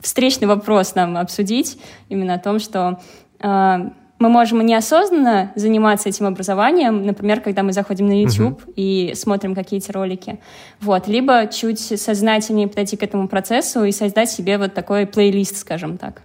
встречный 0.00 0.46
вопрос 0.46 0.94
нам 0.94 1.18
обсудить, 1.18 1.78
именно 2.08 2.34
о 2.34 2.38
том, 2.38 2.60
что 2.60 3.00
э, 3.40 3.90
мы 4.20 4.28
можем 4.28 4.64
неосознанно 4.64 5.50
заниматься 5.56 6.10
этим 6.10 6.26
образованием, 6.26 7.04
например, 7.04 7.40
когда 7.40 7.62
мы 7.62 7.72
заходим 7.72 8.06
на 8.06 8.22
YouTube 8.22 8.62
uh-huh. 8.62 8.72
и 8.76 9.12
смотрим 9.14 9.54
какие-то 9.54 9.92
ролики, 9.94 10.38
вот, 10.80 11.08
либо 11.08 11.46
чуть 11.46 11.80
сознательнее 11.80 12.68
подойти 12.68 12.96
к 12.96 13.02
этому 13.02 13.28
процессу 13.28 13.82
и 13.84 13.92
создать 13.92 14.30
себе 14.30 14.58
вот 14.58 14.74
такой 14.74 15.06
плейлист, 15.06 15.56
скажем 15.56 15.96
так. 15.96 16.22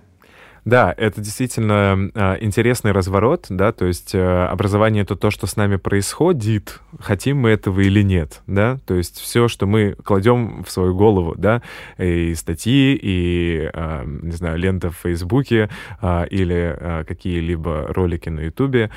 Да, 0.65 0.95
это 0.97 1.21
действительно 1.21 2.09
э, 2.15 2.37
интересный 2.41 2.91
разворот, 2.91 3.45
да, 3.49 3.71
то 3.71 3.85
есть 3.85 4.15
э, 4.15 4.45
образование 4.47 5.03
это 5.03 5.15
то, 5.15 5.29
что 5.29 5.45
с 5.45 5.55
нами 5.57 5.75
происходит, 5.75 6.81
хотим 6.99 7.37
мы 7.37 7.51
этого 7.51 7.81
или 7.81 8.01
нет, 8.01 8.41
да, 8.47 8.79
то 8.87 8.95
есть 8.95 9.19
все, 9.19 9.47
что 9.47 9.67
мы 9.67 9.95
кладем 10.03 10.63
в 10.63 10.71
свою 10.71 10.95
голову, 10.95 11.35
да, 11.37 11.61
и 11.99 12.33
статьи, 12.33 12.97
и, 12.99 13.69
э, 13.71 14.03
не 14.23 14.31
знаю, 14.31 14.57
лента 14.57 14.89
в 14.89 14.97
Фейсбуке 14.97 15.69
э, 16.01 16.27
или 16.31 17.03
какие-либо 17.07 17.85
ролики 17.89 18.29
на 18.29 18.39
Ютубе, 18.39 18.89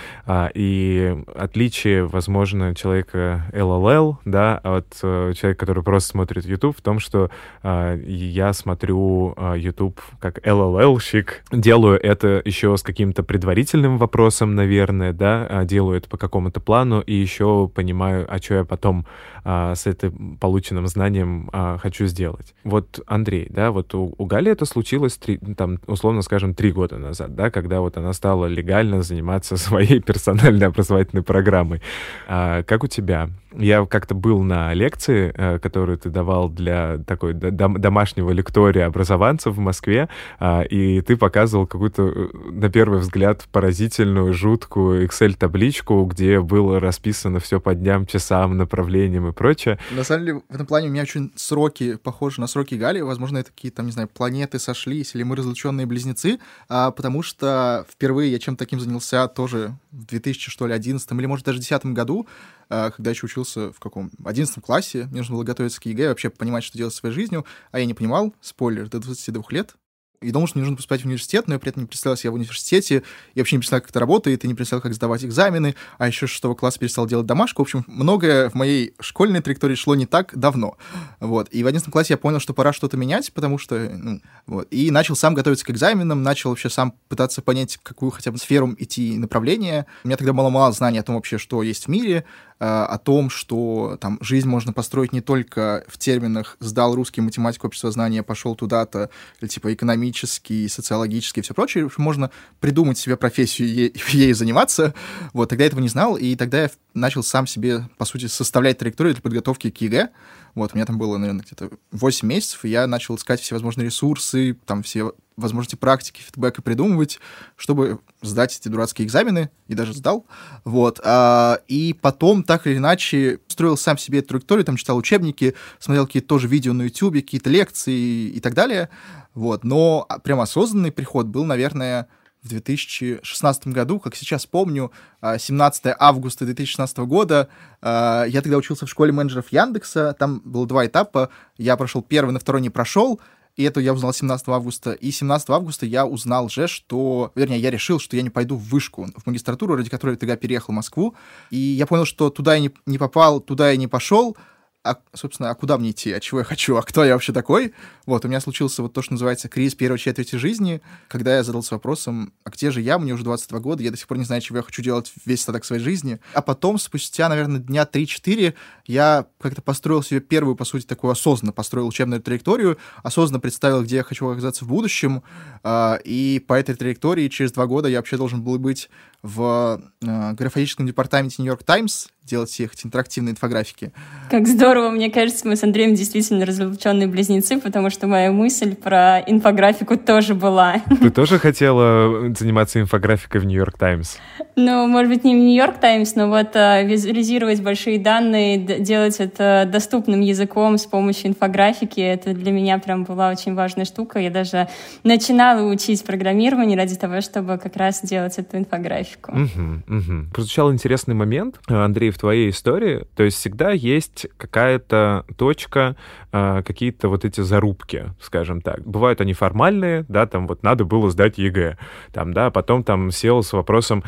и 0.54 1.22
отличие, 1.34 2.06
возможно, 2.06 2.74
человека 2.74 3.44
LLL, 3.52 4.16
да, 4.24 4.56
от 4.56 4.98
э, 5.02 5.34
человека, 5.36 5.60
который 5.60 5.82
просто 5.82 6.12
смотрит 6.12 6.46
YouTube, 6.46 6.78
в 6.78 6.80
том, 6.80 6.98
что 6.98 7.30
я 7.62 8.52
смотрю 8.54 9.34
YouTube 9.56 10.00
как 10.18 10.38
LLL-щик, 10.46 11.42
делаю 11.58 11.98
это 12.02 12.40
еще 12.44 12.76
с 12.76 12.82
каким-то 12.82 13.22
предварительным 13.22 13.98
вопросом, 13.98 14.54
наверное, 14.54 15.12
да, 15.12 15.46
а, 15.48 15.64
делаю 15.64 15.98
это 15.98 16.08
по 16.08 16.16
какому-то 16.16 16.60
плану 16.60 17.00
и 17.00 17.14
еще 17.14 17.70
понимаю, 17.74 18.26
а 18.28 18.38
что 18.38 18.54
я 18.54 18.64
потом 18.64 19.06
а, 19.44 19.74
с 19.74 19.86
этим 19.86 20.36
полученным 20.36 20.86
знанием 20.86 21.48
а, 21.52 21.78
хочу 21.78 22.06
сделать. 22.06 22.54
Вот, 22.64 23.00
Андрей, 23.06 23.48
да, 23.50 23.70
вот 23.70 23.94
у, 23.94 24.14
у 24.16 24.26
Гали 24.26 24.52
это 24.52 24.64
случилось, 24.64 25.16
три, 25.16 25.38
там, 25.38 25.78
условно 25.86 26.22
скажем, 26.22 26.54
три 26.54 26.72
года 26.72 26.98
назад, 26.98 27.34
да, 27.34 27.50
когда 27.50 27.80
вот 27.80 27.96
она 27.96 28.12
стала 28.12 28.46
легально 28.46 29.02
заниматься 29.02 29.56
своей 29.68 30.00
персональной 30.00 30.68
образовательной 30.68 31.22
программой. 31.22 31.82
А, 32.28 32.62
как 32.62 32.84
у 32.84 32.86
тебя? 32.86 33.30
Я 33.52 33.84
как-то 33.86 34.14
был 34.14 34.42
на 34.42 34.74
лекции, 34.74 35.32
э, 35.34 35.58
которую 35.58 35.98
ты 35.98 36.10
давал 36.10 36.50
для 36.50 36.98
такой 36.98 37.32
домашнего 37.32 38.30
лектория 38.30 38.86
образованцев 38.86 39.54
в 39.54 39.58
Москве, 39.58 40.08
а, 40.38 40.62
и 40.62 41.00
ты 41.00 41.16
показывал 41.16 41.47
показывал 41.48 41.66
какую-то, 41.66 42.02
э, 42.02 42.28
на 42.52 42.68
первый 42.68 43.00
взгляд, 43.00 43.44
поразительную, 43.50 44.34
жуткую 44.34 45.06
Excel-табличку, 45.06 46.04
где 46.04 46.40
было 46.40 46.78
расписано 46.78 47.40
все 47.40 47.58
по 47.58 47.74
дням, 47.74 48.06
часам, 48.06 48.56
направлениям 48.56 49.28
и 49.28 49.32
прочее. 49.32 49.78
На 49.92 50.04
самом 50.04 50.24
деле, 50.24 50.42
в 50.48 50.54
этом 50.54 50.66
плане 50.66 50.88
у 50.88 50.90
меня 50.90 51.02
очень 51.02 51.32
сроки 51.36 51.96
похожи 51.96 52.40
на 52.40 52.46
сроки 52.46 52.74
Гали. 52.74 53.00
Возможно, 53.00 53.38
это 53.38 53.50
какие-то, 53.50 53.82
не 53.82 53.92
знаю, 53.92 54.08
планеты 54.08 54.58
сошлись, 54.58 55.14
или 55.14 55.22
мы 55.22 55.36
разлученные 55.36 55.86
близнецы, 55.86 56.38
а, 56.68 56.90
потому 56.90 57.22
что 57.22 57.86
впервые 57.90 58.30
я 58.30 58.38
чем-то 58.38 58.58
таким 58.58 58.80
занялся 58.80 59.26
тоже 59.28 59.74
в 59.90 60.04
2000, 60.04 60.50
что 60.50 60.66
ли, 60.66 60.74
11 60.74 61.10
или, 61.12 61.26
может, 61.26 61.46
даже 61.46 61.60
10 61.60 61.94
году, 61.94 62.26
а, 62.68 62.90
когда 62.90 63.10
еще 63.10 63.26
учился 63.26 63.72
в 63.72 63.80
каком? 63.80 64.10
11 64.22 64.62
классе. 64.62 65.06
Мне 65.10 65.18
нужно 65.18 65.36
было 65.36 65.44
готовиться 65.44 65.80
к 65.80 65.86
ЕГЭ, 65.86 66.08
вообще 66.08 66.28
понимать, 66.28 66.64
что 66.64 66.76
делать 66.76 66.92
со 66.92 67.00
своей 67.00 67.14
жизнью, 67.14 67.46
а 67.72 67.78
я 67.78 67.86
не 67.86 67.94
понимал, 67.94 68.34
спойлер, 68.42 68.88
до 68.88 68.98
22 68.98 69.44
лет 69.50 69.76
и 70.20 70.30
думал, 70.30 70.46
что 70.46 70.58
мне 70.58 70.64
нужно 70.64 70.76
поступать 70.76 71.02
в 71.02 71.04
университет, 71.04 71.46
но 71.46 71.54
я 71.54 71.60
при 71.60 71.70
этом 71.70 71.82
не 71.82 71.86
представлял 71.86 72.16
себя 72.16 72.32
в 72.32 72.34
университете, 72.34 73.02
я 73.34 73.40
вообще 73.40 73.56
не 73.56 73.60
представлял, 73.60 73.82
как 73.82 73.90
это 73.90 74.00
работает, 74.00 74.44
и 74.44 74.48
не 74.48 74.54
представлял, 74.54 74.82
как 74.82 74.94
сдавать 74.94 75.24
экзамены, 75.24 75.74
а 75.98 76.08
еще 76.08 76.26
с 76.26 76.30
шестого 76.30 76.54
класса 76.54 76.78
перестал 76.78 77.06
делать 77.06 77.26
домашку. 77.26 77.62
В 77.62 77.66
общем, 77.66 77.84
многое 77.86 78.50
в 78.50 78.54
моей 78.54 78.94
школьной 79.00 79.40
траектории 79.40 79.74
шло 79.74 79.94
не 79.94 80.06
так 80.06 80.36
давно. 80.36 80.76
Вот. 81.20 81.48
И 81.52 81.62
в 81.62 81.66
одиннадцатом 81.66 81.92
классе 81.92 82.14
я 82.14 82.18
понял, 82.18 82.40
что 82.40 82.54
пора 82.54 82.72
что-то 82.72 82.96
менять, 82.96 83.32
потому 83.32 83.58
что... 83.58 83.78
Ну, 83.78 84.20
вот. 84.46 84.68
И 84.70 84.90
начал 84.90 85.14
сам 85.14 85.34
готовиться 85.34 85.64
к 85.64 85.70
экзаменам, 85.70 86.22
начал 86.22 86.50
вообще 86.50 86.68
сам 86.68 86.94
пытаться 87.08 87.42
понять, 87.42 87.78
какую 87.82 88.10
хотя 88.10 88.32
бы 88.32 88.38
сферу 88.38 88.74
идти 88.78 89.18
направление. 89.18 89.86
У 90.04 90.08
меня 90.08 90.16
тогда 90.16 90.32
было 90.32 90.48
мало 90.48 90.72
знаний 90.72 90.98
о 90.98 91.02
том 91.02 91.14
вообще, 91.14 91.38
что 91.38 91.62
есть 91.62 91.86
в 91.86 91.88
мире, 91.88 92.24
о 92.58 92.98
том, 92.98 93.30
что 93.30 93.96
там 94.00 94.18
жизнь 94.20 94.48
можно 94.48 94.72
построить 94.72 95.12
не 95.12 95.20
только 95.20 95.84
в 95.86 95.96
терминах 95.98 96.56
«сдал 96.60 96.94
русский 96.94 97.20
математику 97.20 97.68
общество 97.68 97.90
знания, 97.90 98.22
пошел 98.22 98.56
туда-то», 98.56 99.10
или 99.40 99.48
типа 99.48 99.72
экономический, 99.72 100.68
социологический 100.68 101.40
и 101.40 101.44
все 101.44 101.54
прочее. 101.54 101.88
Можно 101.96 102.30
придумать 102.60 102.98
себе 102.98 103.16
профессию 103.16 103.68
и 103.68 103.92
ей 104.16 104.32
заниматься. 104.32 104.94
Вот, 105.32 105.50
тогда 105.50 105.64
я 105.64 105.68
этого 105.68 105.80
не 105.80 105.88
знал, 105.88 106.16
и 106.16 106.34
тогда 106.34 106.62
я 106.62 106.70
начал 106.94 107.22
сам 107.22 107.46
себе, 107.46 107.88
по 107.96 108.04
сути, 108.04 108.26
составлять 108.26 108.78
траекторию 108.78 109.14
для 109.14 109.22
подготовки 109.22 109.70
к 109.70 109.80
ЕГЭ. 109.80 110.10
Вот, 110.54 110.72
у 110.72 110.76
меня 110.76 110.86
там 110.86 110.98
было, 110.98 111.16
наверное, 111.16 111.44
где-то 111.44 111.70
8 111.92 112.26
месяцев, 112.26 112.64
и 112.64 112.70
я 112.70 112.86
начал 112.86 113.14
искать 113.16 113.40
все 113.40 113.54
возможные 113.54 113.86
ресурсы, 113.86 114.56
там 114.66 114.82
все 114.82 115.12
возможности 115.38 115.76
практики, 115.76 116.20
фидбэка 116.20 116.62
придумывать, 116.62 117.20
чтобы 117.56 118.00
сдать 118.22 118.58
эти 118.58 118.68
дурацкие 118.68 119.06
экзамены, 119.06 119.50
и 119.68 119.74
даже 119.74 119.94
сдал. 119.94 120.26
Вот. 120.64 121.00
А, 121.04 121.60
и 121.68 121.94
потом, 121.94 122.42
так 122.42 122.66
или 122.66 122.76
иначе, 122.76 123.40
строил 123.48 123.76
сам 123.76 123.96
себе 123.98 124.18
эту 124.18 124.28
траекторию, 124.28 124.64
там 124.64 124.76
читал 124.76 124.96
учебники, 124.96 125.54
смотрел 125.78 126.06
какие-то 126.06 126.28
тоже 126.28 126.48
видео 126.48 126.72
на 126.72 126.82
YouTube, 126.82 127.14
какие-то 127.14 127.50
лекции 127.50 128.28
и 128.28 128.40
так 128.40 128.54
далее. 128.54 128.90
Вот. 129.34 129.64
Но 129.64 130.06
прям 130.24 130.40
осознанный 130.40 130.92
приход 130.92 131.26
был, 131.26 131.44
наверное, 131.44 132.08
в 132.42 132.48
2016 132.48 133.68
году, 133.68 133.98
как 133.98 134.14
сейчас 134.14 134.46
помню, 134.46 134.92
17 135.22 135.86
а, 135.86 135.96
августа 135.98 136.44
2016 136.44 136.98
года. 136.98 137.48
А, 137.82 138.24
я 138.24 138.42
тогда 138.42 138.56
учился 138.56 138.86
в 138.86 138.90
школе 138.90 139.12
менеджеров 139.12 139.50
Яндекса, 139.50 140.14
там 140.18 140.40
было 140.44 140.66
два 140.66 140.86
этапа. 140.86 141.30
Я 141.56 141.76
прошел 141.76 142.02
первый, 142.02 142.30
на 142.30 142.38
второй 142.38 142.62
не 142.62 142.70
прошел, 142.70 143.20
и 143.58 143.64
это 143.64 143.80
я 143.80 143.92
узнал 143.92 144.12
17 144.12 144.48
августа. 144.48 144.92
И 144.92 145.10
17 145.10 145.50
августа 145.50 145.84
я 145.84 146.06
узнал 146.06 146.48
же, 146.48 146.68
что... 146.68 147.32
Вернее, 147.34 147.58
я 147.58 147.72
решил, 147.72 147.98
что 147.98 148.14
я 148.14 148.22
не 148.22 148.30
пойду 148.30 148.54
в 148.54 148.62
вышку, 148.62 149.08
в 149.16 149.26
магистратуру, 149.26 149.74
ради 149.74 149.90
которой 149.90 150.12
я 150.12 150.16
тогда 150.16 150.36
переехал 150.36 150.72
в 150.72 150.76
Москву. 150.76 151.16
И 151.50 151.56
я 151.56 151.84
понял, 151.86 152.04
что 152.04 152.30
туда 152.30 152.54
я 152.54 152.60
не, 152.60 152.70
не 152.86 152.98
попал, 152.98 153.40
туда 153.40 153.72
я 153.72 153.76
не 153.76 153.88
пошел, 153.88 154.36
а, 154.84 154.98
собственно, 155.12 155.50
а 155.50 155.54
куда 155.54 155.76
мне 155.76 155.90
идти, 155.90 156.12
а 156.12 156.20
чего 156.20 156.38
я 156.38 156.44
хочу, 156.44 156.76
а 156.76 156.82
кто 156.82 157.04
я 157.04 157.14
вообще 157.14 157.32
такой? 157.32 157.74
Вот, 158.06 158.24
у 158.24 158.28
меня 158.28 158.40
случился 158.40 158.80
вот 158.80 158.92
то, 158.92 159.02
что 159.02 159.12
называется 159.12 159.48
кризис 159.48 159.74
первой 159.74 159.98
четверти 159.98 160.36
жизни, 160.36 160.80
когда 161.08 161.36
я 161.36 161.42
задался 161.42 161.74
вопросом, 161.74 162.32
а 162.44 162.50
где 162.50 162.70
же 162.70 162.80
я, 162.80 162.98
мне 162.98 163.12
уже 163.12 163.24
22 163.24 163.58
года, 163.58 163.82
я 163.82 163.90
до 163.90 163.96
сих 163.96 164.06
пор 164.06 164.18
не 164.18 164.24
знаю, 164.24 164.40
чего 164.40 164.58
я 164.58 164.62
хочу 164.62 164.80
делать 164.80 165.12
весь 165.26 165.40
остаток 165.40 165.64
своей 165.64 165.82
жизни. 165.82 166.20
А 166.32 166.42
потом, 166.42 166.78
спустя, 166.78 167.28
наверное, 167.28 167.60
дня 167.60 167.86
3-4, 167.90 168.54
я 168.86 169.26
как-то 169.40 169.62
построил 169.62 170.02
себе 170.02 170.20
первую, 170.20 170.54
по 170.54 170.64
сути, 170.64 170.86
такую 170.86 171.10
осознанно 171.10 171.52
построил 171.52 171.88
учебную 171.88 172.22
траекторию, 172.22 172.78
осознанно 173.02 173.40
представил, 173.40 173.82
где 173.82 173.96
я 173.96 174.04
хочу 174.04 174.28
оказаться 174.28 174.64
в 174.64 174.68
будущем, 174.68 175.22
а, 175.64 175.98
и 176.04 176.42
по 176.46 176.54
этой 176.54 176.76
траектории 176.76 177.28
через 177.28 177.52
два 177.52 177.66
года 177.66 177.88
я 177.88 177.98
вообще 177.98 178.16
должен 178.16 178.42
был 178.42 178.58
быть 178.58 178.88
в 179.22 179.82
э, 180.00 180.32
графическом 180.34 180.86
департаменте 180.86 181.42
Нью-Йорк 181.42 181.64
Таймс 181.64 182.06
делать 182.28 182.50
все 182.50 182.64
эти 182.64 182.86
интерактивные 182.86 183.32
инфографики. 183.32 183.92
Как 184.30 184.46
здорово, 184.46 184.90
мне 184.90 185.10
кажется, 185.10 185.46
мы 185.46 185.56
с 185.56 185.62
Андреем 185.62 185.94
действительно 185.94 186.44
разлученные 186.44 187.08
близнецы, 187.08 187.58
потому 187.58 187.90
что 187.90 188.06
моя 188.06 188.30
мысль 188.30 188.74
про 188.74 189.20
инфографику 189.20 189.96
тоже 189.96 190.34
была. 190.34 190.82
Ты 191.00 191.10
тоже 191.10 191.38
хотела 191.38 192.34
заниматься 192.34 192.80
инфографикой 192.80 193.40
в 193.40 193.44
Нью-Йорк 193.44 193.78
Таймс? 193.78 194.16
Ну, 194.56 194.86
может 194.86 195.12
быть, 195.12 195.24
не 195.24 195.34
в 195.34 195.38
Нью-Йорк 195.38 195.78
Таймс, 195.78 196.14
но 196.14 196.28
вот 196.28 196.54
а, 196.54 196.82
визуализировать 196.82 197.62
большие 197.62 197.98
данные, 197.98 198.58
делать 198.58 199.16
это 199.20 199.68
доступным 199.70 200.20
языком 200.20 200.78
с 200.78 200.86
помощью 200.86 201.30
инфографики, 201.30 202.00
это 202.00 202.34
для 202.34 202.52
меня 202.52 202.78
прям 202.78 203.04
была 203.04 203.30
очень 203.30 203.54
важная 203.54 203.84
штука. 203.84 204.18
Я 204.18 204.30
даже 204.30 204.68
начинала 205.04 205.62
учить 205.70 206.04
программирование 206.04 206.76
ради 206.76 206.96
того, 206.96 207.20
чтобы 207.20 207.58
как 207.58 207.76
раз 207.76 208.02
делать 208.02 208.38
эту 208.38 208.58
инфографику 208.58 208.98
графику. 208.98 209.32
Угу, 209.32 209.96
угу. 209.96 210.26
Прозвучал 210.32 210.72
интересный 210.72 211.14
момент, 211.14 211.60
Андрей, 211.66 212.10
в 212.18 212.20
твоей 212.20 212.50
истории. 212.50 213.06
То 213.14 213.22
есть 213.22 213.38
всегда 213.38 213.70
есть 213.70 214.26
какая-то 214.36 215.24
точка, 215.36 215.96
а, 216.32 216.62
какие-то 216.62 217.08
вот 217.08 217.24
эти 217.24 217.42
зарубки, 217.42 218.06
скажем 218.20 218.60
так. 218.60 218.84
Бывают 218.84 219.20
они 219.20 219.34
формальные, 219.34 220.04
да, 220.08 220.26
там 220.26 220.48
вот 220.48 220.64
надо 220.64 220.84
было 220.84 221.10
сдать 221.10 221.38
ЕГЭ, 221.38 221.78
там, 222.12 222.34
да, 222.34 222.50
потом 222.50 222.82
там 222.82 223.12
сел 223.12 223.44
с 223.44 223.52
вопросом, 223.52 224.02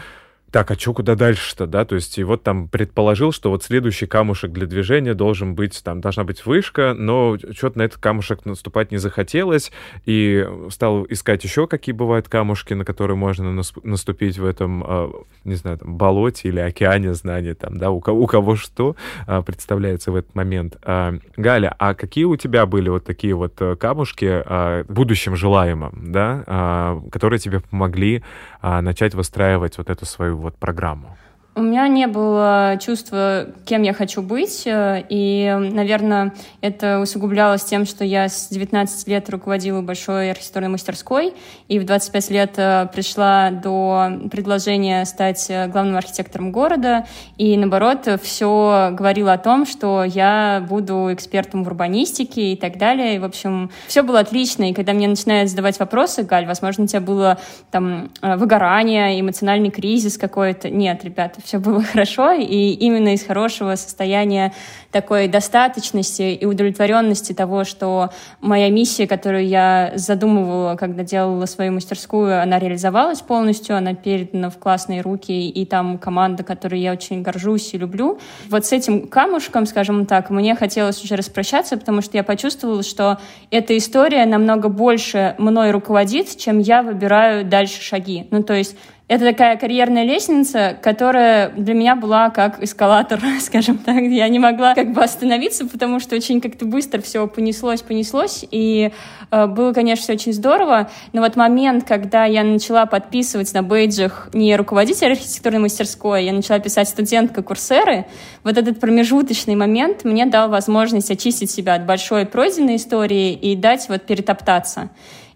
так, 0.51 0.71
а 0.71 0.79
что 0.79 0.95
куда 0.95 1.15
дальше-то, 1.15 1.67
да, 1.67 1.85
то 1.85 1.95
есть 1.95 2.19
и 2.19 2.25
вот 2.25 2.43
там 2.43 2.69
предположил, 2.69 3.33
что 3.33 3.51
вот 3.51 3.63
следующий 3.63 4.07
камушек 4.07 4.53
для 4.53 4.67
движения 4.67 5.15
должен 5.15 5.55
быть, 5.55 5.81
там 5.85 6.01
должна 6.01 6.25
быть 6.25 6.45
вышка, 6.45 6.95
но 6.97 7.37
что-то 7.39 7.79
на 7.79 7.83
этот 7.83 8.01
камушек 8.01 8.45
наступать 8.45 8.91
не 8.91 8.99
захотелось, 8.99 9.71
и 10.07 10.47
стал 10.71 11.07
искать 11.09 11.45
еще 11.45 11.67
какие 11.67 11.95
бывают 11.95 12.29
камушки, 12.29 12.75
на 12.75 12.85
которые 12.85 13.17
можно 13.17 13.63
наступить 13.85 14.39
в 14.39 14.45
этом, 14.45 14.83
а, 14.85 15.13
не 15.45 15.55
знаю, 15.55 15.79
там, 15.79 15.97
болоте 15.97 16.49
или 16.49 16.59
океане 16.59 17.15
знаний, 17.15 17.55
там, 17.55 17.79
да, 17.79 17.91
у 17.91 18.01
кого, 18.01 18.21
у 18.23 18.27
кого 18.27 18.57
что 18.57 18.97
а, 19.27 19.43
представляется 19.43 20.11
в 20.11 20.17
этот 20.17 20.35
момент. 20.35 20.77
А, 20.83 21.15
Галя, 21.37 21.75
а 21.79 21.95
какие 21.95 22.25
у 22.25 22.37
тебя 22.37 22.67
были 22.67 22.89
вот 22.89 23.05
такие 23.05 23.35
вот 23.35 23.55
э, 23.61 23.77
камушки 23.77 24.43
в 24.47 24.85
будущем 24.89 25.37
желаемом, 25.37 26.13
да, 26.13 27.01
которые 27.11 27.39
тебе 27.39 27.61
помогли 27.61 28.23
начать 28.63 29.15
выстраивать 29.15 29.79
вот 29.79 29.91
эту 29.91 30.07
свою 30.07 30.40
вот 30.41 30.59
программу? 30.59 31.17
У 31.57 31.63
меня 31.63 31.89
не 31.89 32.07
было 32.07 32.79
чувства, 32.81 33.49
кем 33.65 33.83
я 33.83 33.93
хочу 33.93 34.23
быть, 34.23 34.63
э, 34.67 35.05
и, 35.09 35.53
наверное, 35.59 36.33
это 36.61 37.01
усугублялось 37.01 37.65
тем, 37.65 37.87
что 37.87 38.05
я 38.05 38.29
с 38.29 38.51
19 38.51 39.09
лет 39.09 39.29
руководила 39.29 39.83
большой 39.83 40.31
архитектурной 40.31 40.69
мастерской, 40.69 41.35
и 41.67 41.81
в 41.81 41.85
25 41.85 42.31
лет 42.31 42.53
э, 42.57 42.87
пришла 42.95 43.51
до 43.51 44.13
предложения 44.31 45.05
стать 45.05 45.47
э, 45.51 45.67
главным 45.67 45.97
архитектором 45.97 46.53
города, 46.53 47.07
и, 47.37 47.57
наоборот, 47.57 48.07
все 48.23 48.91
говорило 48.93 49.33
о 49.33 49.39
том, 49.39 49.67
что 49.67 50.05
я 50.05 50.65
буду 50.69 51.13
экспертом 51.13 51.65
в 51.65 51.67
урбанистике 51.67 52.53
и 52.53 52.57
так 52.57 52.79
далее, 52.79 53.17
и, 53.17 53.19
в 53.19 53.25
общем, 53.25 53.73
все 53.89 54.05
было 54.05 54.21
отлично, 54.21 54.71
и 54.71 54.73
когда 54.73 54.93
мне 54.93 55.09
начинают 55.09 55.51
задавать 55.51 55.81
вопросы, 55.81 56.23
Галь, 56.23 56.47
возможно, 56.47 56.85
у 56.85 56.87
тебя 56.87 57.01
было 57.01 57.39
там 57.73 58.11
выгорание, 58.23 59.21
эмоциональный 59.21 59.71
кризис 59.71 60.17
какой-то, 60.17 60.71
нет, 60.71 61.05
ребята, 61.05 61.40
все 61.45 61.59
было 61.59 61.83
хорошо, 61.83 62.33
и 62.33 62.73
именно 62.73 63.15
из 63.15 63.25
хорошего 63.25 63.75
состояния 63.77 64.53
такой 64.91 65.29
достаточности 65.29 66.23
и 66.23 66.45
удовлетворенности 66.45 67.33
того, 67.33 67.65
что 67.65 68.11
моя 68.41 68.71
миссия, 68.71 69.07
которую 69.07 69.47
я 69.47 69.93
задумывала, 69.95 70.77
когда 70.77 71.05
делала 71.05 71.47
свою 71.47 71.73
мастерскую, 71.73 72.43
она 72.43 72.59
реализовалась 72.59 73.21
полностью, 73.21 73.77
она 73.77 73.95
передана 73.95 74.51
в 74.51 74.59
классные 74.59 75.01
руки, 75.01 75.49
и 75.49 75.65
там 75.65 75.99
команда, 75.99 76.43
которой 76.43 76.81
я 76.81 76.93
очень 76.93 77.23
горжусь 77.23 77.73
и 77.73 77.79
люблю. 77.79 78.19
Вот 78.49 78.67
с 78.67 78.73
этим 78.73 79.07
камушком, 79.07 79.67
скажем 79.67 80.07
так, 80.07 80.31
мне 80.31 80.57
хотелось 80.57 81.03
уже 81.05 81.15
распрощаться, 81.15 81.77
потому 81.77 82.03
что 82.03 82.17
я 82.17 82.25
почувствовала, 82.25 82.83
что 82.83 83.19
эта 83.51 83.77
история 83.77 84.27
намного 84.27 84.69
больше 84.69 85.35
мной 85.39 85.71
руководит, 85.71 86.37
чем 86.37 86.59
я 86.59 86.83
выбираю 86.83 87.45
дальше 87.45 87.81
шаги. 87.81 88.27
Ну, 88.31 88.43
то 88.43 88.55
есть 88.55 88.77
это 89.11 89.25
такая 89.25 89.57
карьерная 89.57 90.05
лестница, 90.05 90.79
которая 90.81 91.51
для 91.51 91.75
меня 91.75 91.97
была 91.97 92.31
как 92.31 92.63
эскалатор, 92.63 93.21
скажем 93.41 93.79
так. 93.79 93.97
Я 94.03 94.29
не 94.29 94.39
могла 94.39 94.77
как 94.77 94.93
бы 94.93 95.03
остановиться, 95.03 95.67
потому 95.67 95.99
что 95.99 96.15
очень 96.15 96.41
как-то 96.41 96.65
быстро 96.65 97.01
все 97.01 97.27
понеслось, 97.27 97.83
понеслось. 97.83 98.45
И 98.53 98.93
э, 99.33 99.47
было, 99.49 99.73
конечно, 99.73 100.05
все 100.05 100.13
очень 100.13 100.33
здорово. 100.33 100.91
Но 101.13 101.23
вот 101.23 101.35
момент, 101.35 101.83
когда 101.83 102.25
я 102.25 102.45
начала 102.45 102.87
подписывать 102.87 103.53
на 103.53 103.65
бейджах 103.65 104.29
не 104.33 104.55
руководитель 104.55 105.09
архитектурной 105.09 105.59
мастерской, 105.59 106.25
я 106.27 106.33
начала 106.33 106.61
писать 106.61 106.89
студентка 106.89 107.43
курсеры, 107.43 108.07
вот 108.45 108.59
этот 108.59 108.79
промежуточный 108.79 109.57
момент 109.57 110.05
мне 110.05 110.25
дал 110.25 110.49
возможность 110.49 111.11
очистить 111.11 111.51
себя 111.51 111.75
от 111.75 111.85
большой 111.85 112.27
пройденной 112.27 112.77
истории 112.77 113.33
и 113.33 113.57
дать 113.57 113.89
вот 113.89 114.03
перетоптаться. 114.03 114.89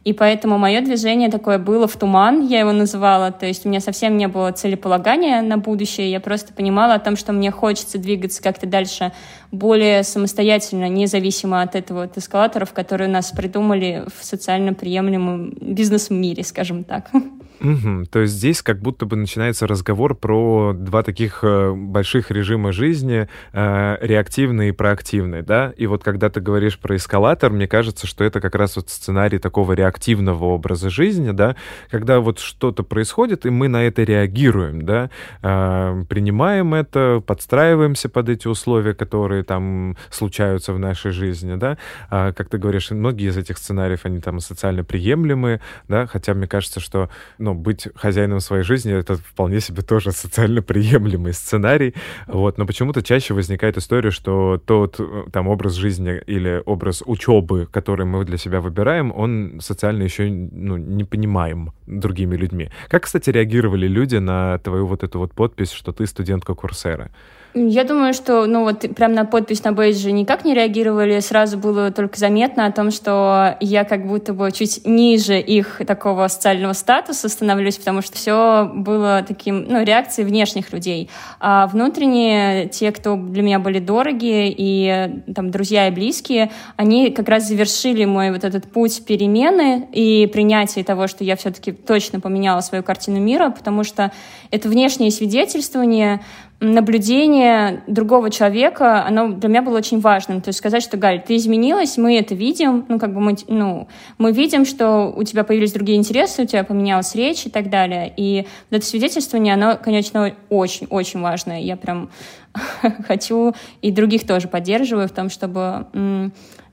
И 0.04 0.12
поэтому 0.12 0.58
мое 0.58 0.82
движение 0.82 1.30
такое 1.30 1.58
было 1.58 1.88
в 1.88 1.96
туман, 1.96 2.46
я 2.46 2.60
его 2.60 2.72
называла. 2.72 3.32
То 3.32 3.46
есть 3.46 3.64
у 3.64 3.70
меня 3.70 3.80
совсем 3.80 4.18
не 4.18 4.28
было 4.28 4.52
целеполагания 4.52 5.40
на 5.40 5.56
будущее. 5.56 6.10
Я 6.10 6.20
просто 6.20 6.52
понимала 6.52 6.94
о 6.94 6.98
том, 6.98 7.16
что 7.16 7.32
мне 7.32 7.50
хочется 7.50 7.96
двигаться 7.98 8.42
как-то 8.42 8.66
дальше 8.66 9.12
более 9.50 10.02
самостоятельно, 10.02 10.90
независимо 10.90 11.62
от 11.62 11.74
этого 11.74 12.04
от 12.04 12.18
эскалаторов, 12.18 12.74
которые 12.74 13.08
у 13.08 13.12
нас 13.12 13.30
придумали 13.30 14.04
в 14.18 14.24
социально 14.24 14.74
приемлемом 14.74 15.54
бизнес-мире, 15.60 16.44
скажем 16.44 16.84
так. 16.84 17.10
Угу. 17.60 18.06
То 18.10 18.20
есть 18.20 18.34
здесь 18.34 18.62
как 18.62 18.80
будто 18.80 19.06
бы 19.06 19.16
начинается 19.16 19.66
разговор 19.66 20.14
про 20.14 20.72
два 20.74 21.02
таких 21.02 21.40
э, 21.42 21.72
больших 21.72 22.30
режима 22.30 22.72
жизни, 22.72 23.28
э, 23.52 23.96
реактивный 24.00 24.68
и 24.68 24.72
проактивный, 24.72 25.42
да? 25.42 25.72
И 25.76 25.86
вот 25.86 26.04
когда 26.04 26.30
ты 26.30 26.40
говоришь 26.40 26.78
про 26.78 26.96
эскалатор, 26.96 27.50
мне 27.50 27.66
кажется, 27.66 28.06
что 28.06 28.24
это 28.24 28.40
как 28.40 28.54
раз 28.54 28.76
вот 28.76 28.90
сценарий 28.90 29.38
такого 29.38 29.72
реактивного 29.72 30.44
образа 30.46 30.90
жизни, 30.90 31.30
да, 31.30 31.56
когда 31.90 32.20
вот 32.20 32.38
что-то 32.38 32.82
происходит, 32.82 33.46
и 33.46 33.50
мы 33.50 33.68
на 33.68 33.84
это 33.84 34.02
реагируем, 34.02 34.84
да, 34.84 35.10
э, 35.42 36.04
принимаем 36.08 36.74
это, 36.74 37.22
подстраиваемся 37.26 38.08
под 38.08 38.28
эти 38.28 38.46
условия, 38.48 38.94
которые 38.94 39.42
там 39.44 39.96
случаются 40.10 40.72
в 40.72 40.78
нашей 40.78 41.12
жизни, 41.12 41.54
да. 41.54 41.78
А, 42.10 42.32
как 42.32 42.48
ты 42.48 42.58
говоришь, 42.58 42.90
многие 42.90 43.28
из 43.28 43.36
этих 43.36 43.58
сценариев, 43.58 44.00
они 44.04 44.20
там 44.20 44.40
социально 44.40 44.84
приемлемые, 44.84 45.60
да, 45.88 46.06
хотя 46.06 46.34
мне 46.34 46.46
кажется, 46.46 46.80
что, 46.80 47.08
ну, 47.38 47.53
быть 47.54 47.88
хозяином 47.94 48.40
своей 48.40 48.64
жизни— 48.64 48.92
это 48.98 49.16
вполне 49.16 49.60
себе 49.60 49.82
тоже 49.82 50.12
социально 50.12 50.62
приемлемый 50.62 51.32
сценарий. 51.32 51.94
Вот. 52.26 52.58
Но 52.58 52.66
почему-то 52.66 53.02
чаще 53.02 53.34
возникает 53.34 53.76
история, 53.76 54.10
что 54.10 54.60
тот 54.64 54.96
э, 54.98 55.24
там 55.32 55.48
образ 55.48 55.74
жизни 55.74 56.20
или 56.26 56.62
образ 56.64 57.02
учебы, 57.06 57.66
который 57.70 58.06
мы 58.06 58.24
для 58.24 58.38
себя 58.38 58.60
выбираем, 58.60 59.12
он 59.14 59.60
социально 59.60 60.02
еще 60.02 60.28
ну, 60.28 60.76
не 60.76 61.04
понимаем 61.04 61.72
другими 61.86 62.36
людьми. 62.36 62.70
Как, 62.88 63.04
кстати, 63.04 63.30
реагировали 63.30 63.86
люди 63.86 64.16
на 64.16 64.58
твою 64.58 64.86
вот 64.86 65.02
эту 65.02 65.18
вот 65.18 65.32
подпись, 65.32 65.72
что 65.72 65.92
ты 65.92 66.06
студентка 66.06 66.54
Курсера? 66.54 67.10
Я 67.56 67.84
думаю, 67.84 68.14
что, 68.14 68.46
ну 68.46 68.64
вот, 68.64 68.80
прям 68.96 69.12
на 69.12 69.24
подпись 69.24 69.62
на 69.62 69.70
бейджи 69.70 70.10
никак 70.10 70.44
не 70.44 70.54
реагировали. 70.54 71.20
Сразу 71.20 71.56
было 71.56 71.92
только 71.92 72.18
заметно 72.18 72.66
о 72.66 72.72
том, 72.72 72.90
что 72.90 73.56
я 73.60 73.84
как 73.84 74.08
будто 74.08 74.34
бы 74.34 74.50
чуть 74.50 74.84
ниже 74.84 75.38
их 75.38 75.80
такого 75.86 76.26
социального 76.26 76.72
статуса 76.72 77.28
становлюсь, 77.34 77.76
потому 77.76 78.00
что 78.00 78.16
все 78.16 78.70
было 78.74 79.24
таким, 79.26 79.64
ну, 79.68 79.84
реакцией 79.84 80.26
внешних 80.26 80.72
людей. 80.72 81.10
А 81.40 81.66
внутренние, 81.66 82.68
те, 82.68 82.90
кто 82.92 83.16
для 83.16 83.42
меня 83.42 83.58
были 83.58 83.78
дороги, 83.78 84.54
и 84.56 85.22
там 85.34 85.50
друзья 85.50 85.88
и 85.88 85.90
близкие, 85.90 86.50
они 86.76 87.10
как 87.10 87.28
раз 87.28 87.46
завершили 87.46 88.06
мой 88.06 88.30
вот 88.30 88.44
этот 88.44 88.70
путь 88.70 89.04
перемены 89.04 89.86
и 89.92 90.26
принятия 90.32 90.82
того, 90.82 91.06
что 91.06 91.24
я 91.24 91.36
все-таки 91.36 91.72
точно 91.72 92.20
поменяла 92.20 92.60
свою 92.60 92.82
картину 92.82 93.20
мира, 93.20 93.50
потому 93.50 93.84
что 93.84 94.12
это 94.50 94.68
внешнее 94.68 95.10
свидетельствование, 95.10 96.20
наблюдение 96.64 97.82
другого 97.86 98.30
человека, 98.30 99.04
оно 99.06 99.28
для 99.28 99.48
меня 99.48 99.62
было 99.62 99.78
очень 99.78 100.00
важным. 100.00 100.40
То 100.40 100.48
есть 100.48 100.58
сказать, 100.58 100.82
что, 100.82 100.96
Галь, 100.96 101.22
ты 101.22 101.36
изменилась, 101.36 101.96
мы 101.96 102.18
это 102.18 102.34
видим, 102.34 102.84
ну, 102.88 102.98
как 102.98 103.14
бы 103.14 103.20
мы, 103.20 103.36
ну, 103.48 103.88
мы 104.18 104.32
видим, 104.32 104.64
что 104.64 105.12
у 105.14 105.22
тебя 105.22 105.44
появились 105.44 105.72
другие 105.72 105.98
интересы, 105.98 106.42
у 106.42 106.46
тебя 106.46 106.64
поменялась 106.64 107.14
речь 107.14 107.46
и 107.46 107.50
так 107.50 107.70
далее. 107.70 108.12
И 108.16 108.46
это 108.70 108.84
свидетельствование, 108.84 109.54
оно, 109.54 109.78
конечно, 109.82 110.34
очень-очень 110.48 111.20
важное. 111.20 111.60
Я 111.60 111.76
прям 111.76 112.10
хочу 113.06 113.54
и 113.82 113.90
других 113.90 114.26
тоже 114.26 114.48
поддерживаю 114.48 115.08
в 115.08 115.12
том, 115.12 115.30
чтобы 115.30 115.86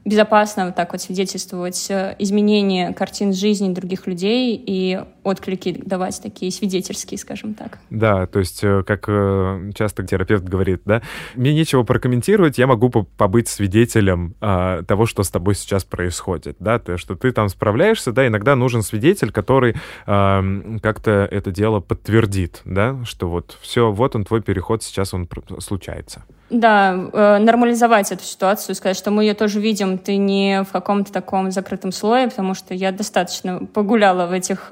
безопасно 0.06 0.68
вот 0.68 0.76
так 0.76 0.92
вот 0.94 1.02
свидетельствовать 1.02 1.88
э, 1.90 2.16
изменения 2.18 2.92
картин 2.94 3.34
жизни 3.34 3.74
других 3.74 4.08
людей 4.08 4.62
и 4.66 5.04
отклики 5.24 5.82
давать 5.86 6.22
такие 6.22 6.51
свидетельские, 6.51 7.18
скажем 7.18 7.54
так. 7.54 7.80
Да, 7.90 8.25
то 8.25 8.40
есть, 8.40 8.63
э, 8.63 8.84
как 8.86 9.06
э, 9.08 9.72
часто 9.75 10.04
терапевт 10.04 10.44
говорит, 10.44 10.82
да, 10.86 11.01
мне 11.36 11.54
нечего 11.54 11.84
прокомментировать, 11.84 12.58
я 12.58 12.68
могу 12.68 12.90
побыть 12.90 13.48
свидетелем 13.48 14.36
а, 14.42 14.84
того, 14.84 15.06
что 15.06 15.24
с 15.24 15.30
тобой 15.30 15.56
сейчас 15.56 15.84
происходит, 15.84 16.58
да, 16.60 16.80
то, 16.80 16.98
что 16.98 17.16
ты 17.16 17.31
там 17.31 17.50
справляешься, 17.50 18.12
да, 18.12 18.27
иногда 18.27 18.55
нужен 18.55 18.81
свидетель, 18.81 19.31
который 19.31 19.75
а, 20.05 20.44
как-то 20.81 21.27
это 21.29 21.51
дело 21.51 21.79
подтвердит, 21.79 22.62
да, 22.66 23.03
что 23.05 23.29
вот 23.29 23.57
все, 23.62 23.92
вот 23.92 24.16
он 24.16 24.25
твой 24.25 24.42
переход, 24.42 24.84
сейчас 24.84 25.14
он 25.14 25.27
случается. 25.60 26.24
Да, 26.51 26.94
э, 27.14 27.38
нормализовать 27.38 28.12
эту 28.12 28.25
ситуацию, 28.25 28.75
сказать, 28.75 28.98
что 28.98 29.10
мы 29.10 29.24
ее 29.24 29.34
тоже 29.34 29.62
видим, 29.62 29.98
ты 29.98 30.18
не 30.18 30.64
в 30.64 30.72
каком-то 30.74 31.10
таком 31.12 31.50
закрытом 31.50 31.94
слое, 31.94 32.27
потому 32.27 32.55
что 32.55 32.74
я 32.74 32.92
достаточно 32.92 33.66
погуляла 33.74 34.27
в 34.27 34.34
этих 34.34 34.68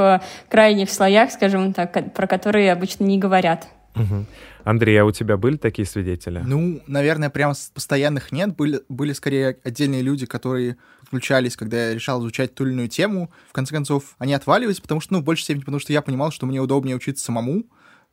крайних 0.48 0.90
слоях, 0.90 1.32
скажем 1.32 1.74
так, 1.74 2.14
про 2.14 2.28
которые 2.28 2.72
обычно 2.72 3.04
не 3.04 3.18
говорят. 3.18 3.68
Угу. 3.96 4.26
Андрей, 4.64 5.02
а 5.02 5.06
у 5.06 5.12
тебя 5.12 5.38
были 5.38 5.58
такие 5.58 5.86
свидетели? 5.86 6.42
Ну, 6.46 6.82
наверное, 6.88 7.30
прямо 7.30 7.54
постоянных 7.74 8.32
нет. 8.32 8.56
Были, 8.56 8.82
были 8.88 9.14
скорее 9.14 9.58
отдельные 9.64 10.02
люди, 10.02 10.26
которые 10.26 10.78
подключались, 11.02 11.56
когда 11.56 11.88
я 11.88 11.94
решал 11.96 12.22
изучать 12.22 12.54
ту 12.54 12.66
или 12.66 12.74
иную 12.74 12.88
тему. 12.88 13.32
В 13.50 13.54
конце 13.54 13.74
концов, 13.74 14.16
они 14.20 14.34
отваливались, 14.34 14.80
потому 14.80 15.02
что, 15.02 15.14
ну, 15.14 15.22
в 15.22 15.24
большей 15.24 15.44
степени, 15.44 15.62
потому 15.62 15.80
что 15.80 15.94
я 15.94 16.02
понимал, 16.02 16.32
что 16.32 16.46
мне 16.46 16.62
удобнее 16.62 16.96
учиться 16.96 17.26
самому, 17.26 17.64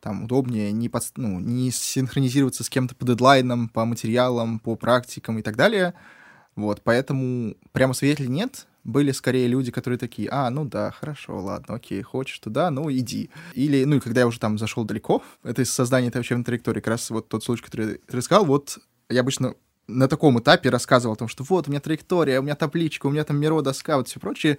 там 0.01 0.25
удобнее 0.25 0.73
не, 0.73 0.89
под, 0.89 1.05
ну, 1.17 1.41
не 1.41 1.71
синхронизироваться 1.71 2.65
с 2.65 2.71
кем-то 2.71 2.95
по 2.95 3.05
дедлайнам, 3.05 3.69
по 3.69 3.85
материалам, 3.85 4.59
по 4.59 4.77
практикам 4.77 5.39
и 5.39 5.43
так 5.43 5.57
далее. 5.57 5.95
Вот, 6.55 6.81
поэтому 6.83 7.55
прямо 7.73 7.93
свидетелей 7.93 8.29
нет. 8.29 8.67
Были 8.87 9.11
скорее 9.11 9.49
люди, 9.49 9.73
которые 9.73 9.99
такие, 9.99 10.29
а, 10.31 10.49
ну 10.49 10.65
да, 10.65 10.93
хорошо, 10.93 11.41
ладно, 11.41 11.75
окей, 11.75 12.01
хочешь 12.03 12.39
туда, 12.39 12.71
ну 12.71 12.89
иди. 12.93 13.31
Или, 13.55 13.83
ну, 13.83 13.97
и 13.97 14.01
когда 14.01 14.21
я 14.21 14.29
уже 14.29 14.39
там 14.39 14.59
зашел 14.59 14.85
далеко, 14.85 15.25
это 15.43 15.63
из 15.63 15.73
создания 15.73 16.07
этой 16.07 16.19
вообще 16.19 16.41
траектории, 16.41 16.79
как 16.79 16.93
раз 16.93 17.11
вот 17.11 17.29
тот 17.29 17.43
случай, 17.43 17.65
который 17.65 17.97
ты 17.97 18.17
рассказал, 18.17 18.45
вот 18.45 18.79
я 19.09 19.23
обычно 19.23 19.55
на 19.89 20.07
таком 20.07 20.39
этапе 20.39 20.71
рассказывал 20.71 21.15
о 21.15 21.17
том, 21.17 21.27
что 21.27 21.43
вот, 21.43 21.67
у 21.67 21.71
меня 21.71 21.81
траектория, 21.81 22.39
у 22.39 22.43
меня 22.43 22.55
табличка, 22.55 23.07
у 23.07 23.11
меня 23.11 23.25
там 23.25 23.39
миро, 23.41 23.61
доска, 23.61 23.97
вот 23.97 24.07
все 24.07 24.21
прочее. 24.21 24.59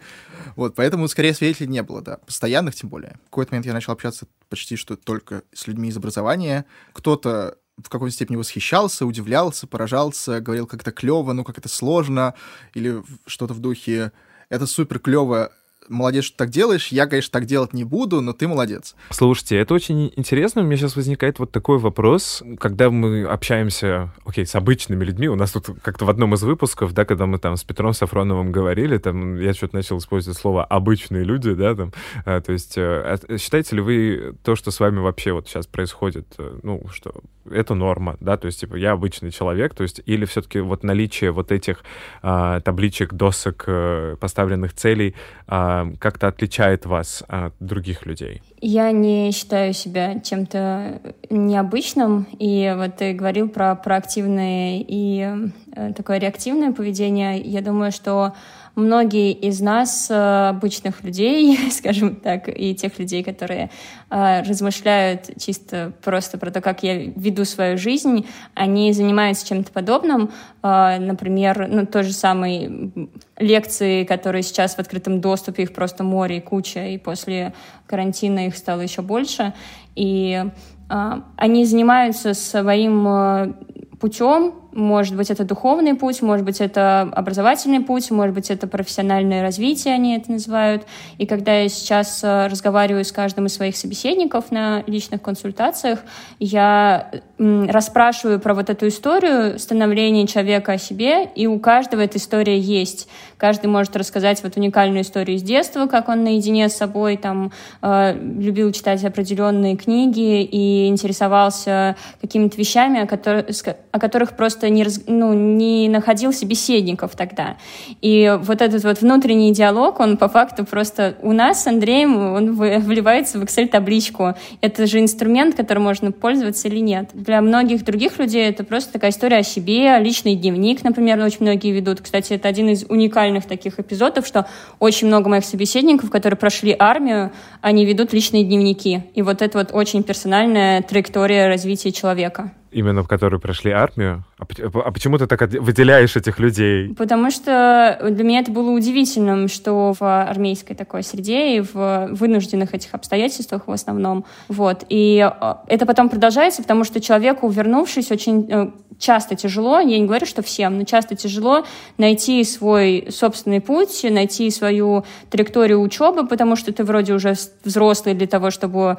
Вот, 0.58 0.76
поэтому, 0.76 1.08
скорее, 1.08 1.34
свидетелей 1.34 1.70
не 1.70 1.82
было, 1.82 2.02
да, 2.02 2.18
постоянных 2.18 2.76
тем 2.76 2.90
более. 2.90 3.20
В 3.28 3.30
какой-то 3.30 3.54
момент 3.54 3.66
я 3.66 3.74
начал 3.74 3.94
общаться 3.94 4.28
почти 4.50 4.76
что 4.76 4.98
только 4.98 5.44
с 5.54 5.68
людьми 5.68 5.88
из 5.88 5.96
образования. 5.96 6.66
Кто-то 6.92 7.58
в 7.78 7.90
какой-то 7.90 8.14
степени 8.14 8.38
восхищался, 8.38 9.06
удивлялся, 9.06 9.68
поражался, 9.68 10.42
говорил, 10.42 10.66
как 10.68 10.82
это 10.82 10.92
клево, 10.92 11.34
ну, 11.34 11.44
как 11.44 11.58
это 11.58 11.70
сложно, 11.70 12.34
или 12.74 13.04
что-то 13.26 13.54
в 13.54 13.60
духе 13.60 14.12
«это 14.50 14.66
супер 14.66 15.00
клево, 15.00 15.52
молодец, 15.90 16.26
что 16.26 16.38
так 16.38 16.50
делаешь. 16.50 16.90
Я, 16.90 17.06
конечно, 17.08 17.32
так 17.32 17.46
делать 17.46 17.74
не 17.74 17.84
буду, 17.84 18.22
но 18.22 18.34
ты 18.34 18.48
молодец. 18.48 18.96
Слушайте, 19.10 19.58
это 19.58 19.74
очень 19.74 20.12
интересно. 20.16 20.62
У 20.62 20.66
меня 20.66 20.78
сейчас 20.78 20.96
возникает 20.96 21.40
вот 21.40 21.52
такой 21.52 21.78
вопрос. 21.78 22.44
Когда 22.60 22.90
мы 22.90 23.24
общаемся, 23.24 24.14
окей, 24.26 24.46
с 24.46 24.56
обычными 24.56 25.04
людьми, 25.04 25.28
у 25.28 25.36
нас 25.36 25.52
тут 25.52 25.68
как-то 25.82 26.06
в 26.06 26.10
одном 26.10 26.34
из 26.34 26.44
выпусков, 26.44 26.94
да, 26.94 27.06
когда 27.06 27.26
мы 27.26 27.40
там 27.40 27.58
с 27.58 27.64
Петром 27.64 27.94
Сафроновым 27.94 28.52
говорили, 28.52 28.98
там 28.98 29.40
я 29.40 29.54
что-то 29.54 29.76
начал 29.76 29.98
использовать 29.98 30.38
слово 30.38 30.64
«обычные 30.64 31.24
люди», 31.24 31.54
да, 31.54 31.76
там, 31.76 31.94
а, 32.26 32.42
то 32.42 32.52
есть 32.52 32.78
а, 32.78 33.18
считаете 33.38 33.76
ли 33.76 33.82
вы 33.82 34.36
то, 34.44 34.56
что 34.56 34.72
с 34.72 34.80
вами 34.80 35.00
вообще 35.00 35.32
вот 35.32 35.48
сейчас 35.48 35.68
происходит, 35.68 36.28
э, 36.38 36.60
ну, 36.64 36.84
что 36.92 37.14
это 37.52 37.74
норма, 37.74 38.18
да, 38.20 38.38
то 38.38 38.48
есть, 38.48 38.60
типа, 38.60 38.76
я 38.76 38.92
обычный 38.92 39.32
человек, 39.32 39.74
то 39.74 39.84
есть, 39.84 40.02
или 40.06 40.26
все-таки 40.26 40.60
вот 40.60 40.84
наличие 40.84 41.32
вот 41.32 41.52
этих 41.52 41.84
а, 42.22 42.60
табличек, 42.62 43.14
досок, 43.14 43.64
а, 43.68 44.16
поставленных 44.18 44.74
целей, 44.74 45.16
а, 45.48 45.77
как-то 46.00 46.28
отличает 46.28 46.86
вас 46.86 47.24
от 47.28 47.54
других 47.60 48.06
людей? 48.06 48.42
Я 48.62 48.92
не 48.92 49.32
считаю 49.32 49.74
себя 49.74 50.20
чем-то 50.20 51.02
необычным. 51.30 52.28
И 52.40 52.74
вот 52.76 52.98
ты 52.98 53.14
говорил 53.14 53.50
про 53.50 53.76
проактивное 53.76 54.84
и 54.88 55.50
э, 55.74 55.94
такое 55.94 56.18
реактивное 56.20 56.72
поведение. 56.72 57.40
Я 57.40 57.62
думаю, 57.62 57.92
что 57.92 58.34
многие 58.78 59.32
из 59.32 59.60
нас, 59.60 60.08
э, 60.10 60.50
обычных 60.50 61.04
людей, 61.04 61.58
скажем 61.72 62.16
так, 62.16 62.48
и 62.48 62.76
тех 62.76 62.98
людей, 63.00 63.24
которые 63.24 63.72
э, 64.10 64.42
размышляют 64.44 65.32
чисто 65.40 65.94
просто 66.04 66.38
про 66.38 66.52
то, 66.52 66.62
как 66.62 66.84
я 66.84 66.96
веду 66.96 67.44
свою 67.44 67.78
жизнь, 67.78 68.28
они 68.54 68.94
занимаются 68.94 69.48
чем-то 69.48 69.72
подобным. 69.72 70.32
Э, 70.62 71.00
например, 71.00 71.68
ну, 71.68 71.86
то 71.88 72.04
же 72.04 72.14
самое 72.14 72.92
лекции, 73.38 74.04
которые 74.04 74.44
сейчас 74.44 74.76
в 74.76 74.80
открытом 74.80 75.22
доступе, 75.22 75.64
их 75.64 75.74
просто 75.74 76.04
море 76.04 76.38
и 76.38 76.42
куча, 76.42 76.88
и 76.88 77.00
после 77.00 77.54
карантина 77.88 78.46
их 78.46 78.56
стало 78.56 78.82
еще 78.82 79.02
больше. 79.02 79.54
И 79.96 80.46
они 80.90 81.66
занимаются 81.66 82.34
своим 82.34 83.56
путем, 84.00 84.54
может 84.78 85.16
быть, 85.16 85.32
это 85.32 85.44
духовный 85.44 85.96
путь, 85.96 86.22
может 86.22 86.46
быть, 86.46 86.62
это 86.62 87.02
образовательный 87.02 87.80
путь, 87.80 88.12
может 88.12 88.36
быть, 88.36 88.52
это 88.52 88.68
профессиональное 88.68 89.42
развитие, 89.42 89.96
они 89.96 90.16
это 90.16 90.32
называют. 90.32 90.84
И 91.18 91.26
когда 91.26 91.62
я 91.62 91.68
сейчас 91.68 92.24
э, 92.24 92.46
разговариваю 92.46 93.04
с 93.04 93.12
каждым 93.12 93.48
из 93.48 93.56
своих 93.56 93.76
собеседников 93.76 94.52
на 94.52 94.84
личных 94.86 95.24
консультациях, 95.24 96.00
я 96.40 97.10
расспрашиваю 97.40 98.40
про 98.40 98.54
вот 98.54 98.70
эту 98.70 98.88
историю 98.88 99.58
становления 99.58 100.28
человека 100.28 100.74
о 100.74 100.78
себе, 100.78 101.26
и 101.26 101.48
у 101.48 101.60
каждого 101.60 102.02
эта 102.02 102.20
история 102.20 102.60
есть. 102.60 103.10
Каждый 103.38 103.68
может 103.68 103.96
рассказать 103.96 104.42
вот 104.44 104.58
уникальную 104.58 105.02
историю 105.02 105.38
из 105.38 105.44
детства, 105.44 105.86
как 105.86 106.10
он 106.10 106.24
наедине 106.24 106.70
с 106.70 106.76
собой 106.76 107.18
там 107.18 107.52
э, 107.82 108.14
любил 108.16 108.72
читать 108.72 109.04
определенные 109.04 109.76
книги 109.76 110.44
и 110.44 110.88
интересовался 110.88 111.96
какими-то 112.22 112.58
вещами, 112.58 113.02
о 113.02 113.08
которых, 113.08 113.46
о 113.92 114.00
которых 114.00 114.36
просто 114.36 114.67
не, 114.70 114.86
ну, 115.08 115.34
не 115.34 115.90
находил 115.90 116.34
собеседников 116.34 117.16
тогда. 117.16 117.58
И 118.02 118.38
вот 118.42 118.62
этот 118.62 118.84
вот 118.84 119.02
внутренний 119.02 119.54
диалог, 119.54 120.00
он 120.00 120.18
по 120.18 120.28
факту 120.28 120.66
просто 120.66 121.16
у 121.22 121.32
нас 121.32 121.64
с 121.64 121.68
Андреем, 121.68 122.18
он 122.34 122.54
вливается 122.54 123.40
в 123.40 123.44
Excel-табличку. 123.44 124.36
Это 124.62 124.86
же 124.86 125.00
инструмент, 125.00 125.56
которым 125.56 125.84
можно 125.84 126.12
пользоваться 126.12 126.68
или 126.68 126.80
нет. 126.80 127.10
Для 127.14 127.42
многих 127.42 127.84
других 127.84 128.20
людей 128.20 128.48
это 128.48 128.64
просто 128.64 128.94
такая 128.94 129.12
история 129.12 129.38
о 129.38 129.44
себе, 129.44 129.98
личный 130.00 130.36
дневник, 130.36 130.84
например, 130.84 131.20
очень 131.20 131.42
многие 131.42 131.72
ведут. 131.72 132.02
Кстати, 132.02 132.34
это 132.34 132.48
один 132.48 132.70
из 132.70 132.86
уникальных 132.88 133.46
таких 133.46 133.80
эпизодов, 133.80 134.26
что 134.26 134.48
очень 134.80 135.08
много 135.08 135.30
моих 135.30 135.46
собеседников, 135.46 136.10
которые 136.10 136.38
прошли 136.38 136.76
армию, 136.78 137.32
они 137.62 137.86
ведут 137.86 138.14
личные 138.14 138.44
дневники. 138.44 139.04
И 139.16 139.22
вот 139.22 139.42
это 139.42 139.58
вот 139.58 139.70
очень 139.74 140.04
персональная 140.04 140.82
траектория 140.82 141.48
развития 141.48 141.92
человека 141.92 142.52
именно 142.72 143.04
в 143.04 143.08
которые 143.08 143.40
прошли 143.40 143.72
армию? 143.72 144.24
А, 144.40 144.46
а 144.86 144.92
почему 144.92 145.18
ты 145.18 145.28
так 145.28 145.42
выделяешь 145.42 146.16
этих 146.16 146.40
людей? 146.40 146.94
Потому 146.96 147.32
что 147.32 147.98
для 148.10 148.24
меня 148.24 148.40
это 148.40 148.52
было 148.52 148.72
удивительным, 148.72 149.48
что 149.48 149.94
в 150.00 150.02
армейской 150.02 150.76
такой 150.76 151.04
среде 151.04 151.58
и 151.58 151.62
в 151.62 152.08
вынужденных 152.12 152.74
этих 152.74 152.94
обстоятельствах 152.94 153.68
в 153.68 153.72
основном. 153.72 154.26
Вот. 154.48 154.86
И 154.90 155.20
э, 155.20 155.54
это 155.68 155.86
потом 155.86 156.10
продолжается, 156.10 156.62
потому 156.62 156.84
что 156.84 157.02
человеку, 157.02 157.50
вернувшись, 157.50 158.12
очень 158.12 158.48
э, 158.50 158.72
часто 159.00 159.36
тяжело, 159.36 159.80
я 159.80 160.00
не 160.00 160.06
говорю, 160.06 160.26
что 160.26 160.42
всем, 160.42 160.78
но 160.78 160.84
часто 160.84 161.16
тяжело 161.16 161.66
найти 161.98 162.44
свой 162.44 163.08
собственный 163.10 163.62
путь, 163.62 164.04
найти 164.04 164.50
свою 164.50 165.06
траекторию 165.30 165.82
учебы, 165.82 166.28
потому 166.28 166.56
что 166.56 166.74
ты 166.74 166.84
вроде 166.84 167.14
уже 167.14 167.36
взрослый 167.64 168.16
для 168.16 168.28
того, 168.28 168.52
чтобы 168.52 168.98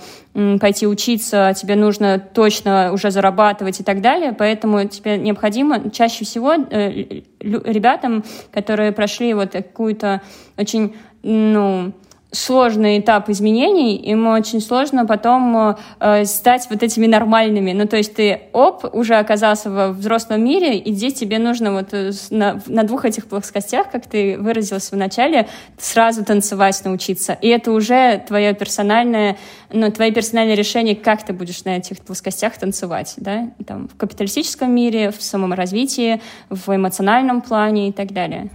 пойти 0.61 0.87
учиться, 0.87 1.55
тебе 1.61 1.75
нужно 1.75 2.19
точно 2.19 2.93
уже 2.93 3.11
зарабатывать 3.11 3.81
и 3.81 3.85
так 3.85 4.01
далее, 4.01 4.33
поэтому 4.33 4.87
тебе 4.89 5.19
необходимо 5.19 5.91
чаще 5.91 6.25
всего 6.25 6.55
э, 6.55 7.23
ребятам, 7.41 8.25
которые 8.53 8.93
прошли 8.93 9.35
вот 9.35 9.53
какую-то 9.53 10.23
очень, 10.57 10.97
ну, 11.23 11.93
сложный 12.31 12.99
этап 12.99 13.31
изменений, 13.31 13.97
им 13.97 14.27
очень 14.27 14.61
сложно 14.61 15.07
потом 15.07 15.77
э, 15.99 16.25
стать 16.27 16.67
вот 16.69 16.83
этими 16.83 17.07
нормальными. 17.07 17.73
Ну, 17.73 17.87
то 17.87 17.97
есть 17.97 18.15
ты, 18.15 18.43
оп, 18.53 18.85
уже 18.95 19.15
оказался 19.15 19.71
во 19.71 19.89
взрослом 19.89 20.45
мире, 20.45 20.77
и 20.77 20.93
здесь 20.93 21.15
тебе 21.15 21.39
нужно 21.39 21.73
вот 21.73 21.89
э, 21.93 22.11
на, 22.31 22.61
на 22.67 22.83
двух 22.85 23.07
этих 23.07 23.27
плоскостях, 23.27 23.91
как 23.91 24.07
ты 24.07 24.37
выразился 24.39 24.95
в 24.95 24.99
начале, 24.99 25.49
сразу 25.79 26.25
танцевать 26.25 26.81
научиться. 26.85 27.33
И 27.41 27.49
это 27.49 27.73
уже 27.73 28.23
твое 28.27 28.53
персональное, 28.53 29.39
ну, 29.73 29.91
твои 29.91 30.13
персональные 30.13 30.57
решения, 30.57 30.95
как 30.95 31.25
ты 31.25 31.33
будешь 31.33 31.65
на 31.65 31.79
этих 31.79 32.01
плоскостях 32.01 32.59
танцевать, 32.59 33.15
да, 33.17 33.51
там, 33.67 33.89
в 33.89 33.97
капиталистическом 33.97 34.71
мире, 34.71 35.13
в 35.13 35.23
саморазвитии, 35.23 36.21
в 36.51 36.75
эмоциональном 36.77 37.41
плане 37.41 37.89
и 37.89 37.93
так 37.93 38.13
далее. 38.13 38.51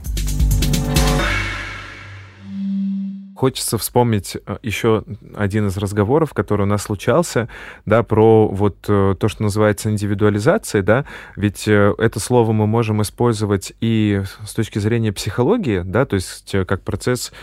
Хочется 3.44 3.78
вспомнить 3.78 4.38
э, 4.38 4.58
еще 4.64 5.04
один 5.36 5.68
из 5.68 5.76
разговоров, 5.76 6.34
который 6.34 6.62
у 6.62 6.66
нас 6.66 6.84
случался, 6.84 7.50
да, 7.86 8.02
про 8.02 8.48
вот 8.48 8.78
э, 8.88 9.16
то, 9.20 9.28
что 9.28 9.44
называется 9.44 9.90
индивидуализацией, 9.90 10.82
да, 10.82 11.04
ведь 11.36 11.68
э, 11.68 11.94
это 11.98 12.22
слово 12.22 12.54
мы 12.54 12.68
можем 12.68 13.02
использовать 13.02 13.74
и 13.82 14.22
с 14.46 14.54
точки 14.54 14.80
зрения 14.80 15.12
психологии, 15.12 15.82
да, 15.84 16.06
то 16.06 16.14
есть 16.14 16.56
как 16.66 16.84
процесс 16.84 17.34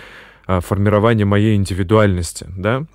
формирования 0.46 1.26
моей 1.26 1.54
индивидуальности, 1.54 2.46
да, 2.48 2.86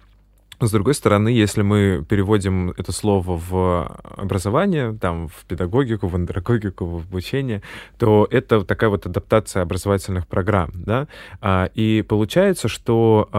с 0.59 0.71
другой 0.71 0.93
стороны, 0.93 1.29
если 1.29 1.61
мы 1.61 2.05
переводим 2.07 2.71
это 2.77 2.91
слово 2.91 3.39
в 3.49 3.99
образование, 4.17 4.97
там, 4.99 5.27
в 5.27 5.45
педагогику, 5.45 6.07
в 6.07 6.15
андрогогику, 6.15 6.85
в 6.85 6.95
обучение, 6.97 7.61
то 7.97 8.27
это 8.29 8.63
такая 8.63 8.89
вот 8.89 9.05
адаптация 9.05 9.61
образовательных 9.61 10.27
программ, 10.27 10.71
да, 10.73 11.07
а, 11.41 11.69
и 11.75 12.03
получается, 12.07 12.67
что 12.67 13.29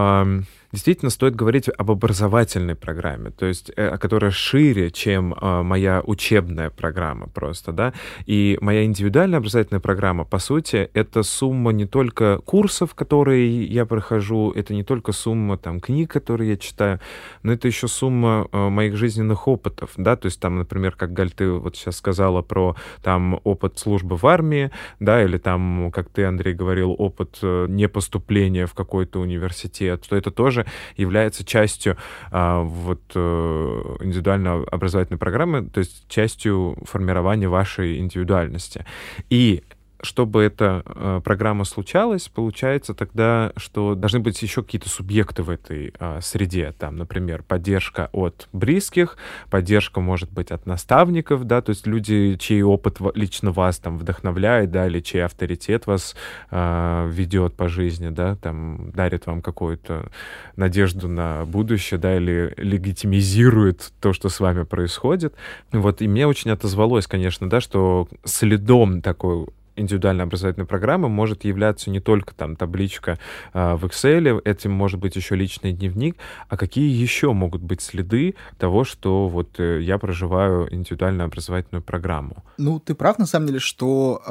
действительно 0.71 1.09
стоит 1.09 1.35
говорить 1.35 1.69
об 1.69 1.91
образовательной 1.91 2.75
программе, 2.75 3.31
то 3.31 3.45
есть, 3.45 3.71
э, 3.75 3.97
которая 3.97 4.31
шире, 4.31 4.91
чем 4.91 5.33
э, 5.33 5.61
моя 5.63 6.01
учебная 6.05 6.69
программа 6.69 7.27
просто, 7.27 7.71
да, 7.71 7.93
и 8.25 8.57
моя 8.61 8.83
индивидуальная 8.83 9.39
образовательная 9.39 9.79
программа, 9.79 10.25
по 10.25 10.39
сути, 10.39 10.89
это 10.93 11.23
сумма 11.23 11.71
не 11.71 11.85
только 11.85 12.39
курсов, 12.45 12.95
которые 12.95 13.65
я 13.65 13.85
прохожу, 13.85 14.51
это 14.51 14.73
не 14.73 14.83
только 14.83 15.11
сумма 15.11 15.57
там 15.57 15.79
книг, 15.79 16.11
которые 16.11 16.51
я 16.51 16.57
читаю, 16.57 16.99
но 17.43 17.53
это 17.53 17.67
еще 17.67 17.87
сумма 17.87 18.47
э, 18.51 18.69
моих 18.69 18.95
жизненных 18.97 19.47
опытов, 19.47 19.91
да, 19.97 20.15
то 20.15 20.25
есть 20.25 20.39
там, 20.39 20.57
например, 20.57 20.95
как 20.95 21.13
Галь, 21.13 21.31
ты 21.31 21.49
вот 21.49 21.77
сейчас 21.77 21.97
сказала 21.97 22.41
про 22.41 22.75
там 23.01 23.39
опыт 23.43 23.79
службы 23.79 24.17
в 24.17 24.25
армии, 24.27 24.71
да, 24.99 25.23
или 25.23 25.37
там, 25.37 25.91
как 25.93 26.09
ты, 26.09 26.25
Андрей, 26.25 26.53
говорил, 26.53 26.93
опыт 26.97 27.39
непоступления 27.41 28.65
в 28.65 28.73
какой-то 28.73 29.19
университет, 29.19 30.05
то 30.07 30.15
это 30.15 30.31
тоже 30.31 30.56
является 30.95 31.43
частью 31.43 31.97
а, 32.31 32.61
вот 32.61 33.01
э, 33.15 33.95
индивидуальной 34.01 34.63
образовательной 34.65 35.17
программы, 35.17 35.67
то 35.69 35.79
есть 35.79 36.05
частью 36.07 36.77
формирования 36.85 37.49
вашей 37.49 37.99
индивидуальности. 37.99 38.85
И 39.29 39.63
чтобы 40.01 40.43
эта 40.43 40.83
э, 40.85 41.21
программа 41.23 41.63
случалась, 41.63 42.27
получается 42.27 42.93
тогда, 42.93 43.51
что 43.57 43.95
должны 43.95 44.19
быть 44.19 44.41
еще 44.41 44.63
какие-то 44.63 44.89
субъекты 44.89 45.43
в 45.43 45.49
этой 45.49 45.93
э, 45.99 46.19
среде. 46.21 46.73
Там, 46.77 46.97
например, 46.97 47.43
поддержка 47.43 48.09
от 48.11 48.47
близких, 48.53 49.17
поддержка, 49.49 49.99
может 49.99 50.31
быть, 50.31 50.51
от 50.51 50.65
наставников, 50.65 51.45
да, 51.45 51.61
то 51.61 51.71
есть 51.71 51.87
люди, 51.87 52.37
чей 52.39 52.61
опыт 52.61 52.97
лично 53.15 53.51
вас 53.51 53.79
там 53.79 53.97
вдохновляет, 53.97 54.71
да, 54.71 54.87
или 54.87 54.99
чей 54.99 55.23
авторитет 55.23 55.87
вас 55.87 56.15
э, 56.51 57.09
ведет 57.11 57.55
по 57.55 57.67
жизни, 57.67 58.09
да, 58.09 58.35
там 58.35 58.91
дарит 58.91 59.25
вам 59.25 59.41
какую-то 59.41 60.09
надежду 60.55 61.07
на 61.07 61.45
будущее, 61.45 61.99
да, 61.99 62.17
или 62.17 62.53
легитимизирует 62.57 63.91
то, 63.99 64.13
что 64.13 64.29
с 64.29 64.39
вами 64.39 64.63
происходит. 64.63 65.33
Вот, 65.71 66.01
и 66.01 66.07
мне 66.07 66.27
очень 66.27 66.51
отозвалось, 66.51 67.07
конечно, 67.07 67.49
да, 67.49 67.61
что 67.61 68.07
следом 68.23 69.01
такой 69.01 69.47
индивидуальной 69.77 70.25
образовательной 70.25 70.67
программы 70.67 71.07
может 71.07 71.45
являться 71.45 71.89
не 71.89 71.99
только 71.99 72.33
там 72.33 72.55
табличка 72.55 73.17
э, 73.53 73.75
в 73.75 73.85
Excel, 73.85 74.41
этим 74.43 74.71
может 74.71 74.99
быть 74.99 75.15
еще 75.15 75.35
личный 75.35 75.71
дневник, 75.71 76.17
а 76.49 76.57
какие 76.57 76.89
еще 76.89 77.31
могут 77.31 77.61
быть 77.61 77.81
следы 77.81 78.35
того, 78.57 78.83
что 78.83 79.27
вот 79.27 79.59
э, 79.59 79.81
я 79.81 79.97
проживаю 79.97 80.73
индивидуальную 80.73 81.25
образовательную 81.25 81.83
программу? 81.83 82.43
Ну, 82.57 82.79
ты 82.79 82.95
прав, 82.95 83.19
на 83.19 83.25
самом 83.25 83.47
деле, 83.47 83.59
что 83.59 84.21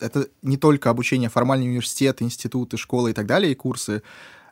э, 0.00 0.04
это 0.04 0.26
не 0.42 0.56
только 0.56 0.90
обучение 0.90 1.28
формальные 1.28 1.70
университеты, 1.70 2.24
институты, 2.24 2.76
школы 2.76 3.10
и 3.10 3.14
так 3.14 3.26
далее, 3.26 3.52
и 3.52 3.54
курсы. 3.54 4.02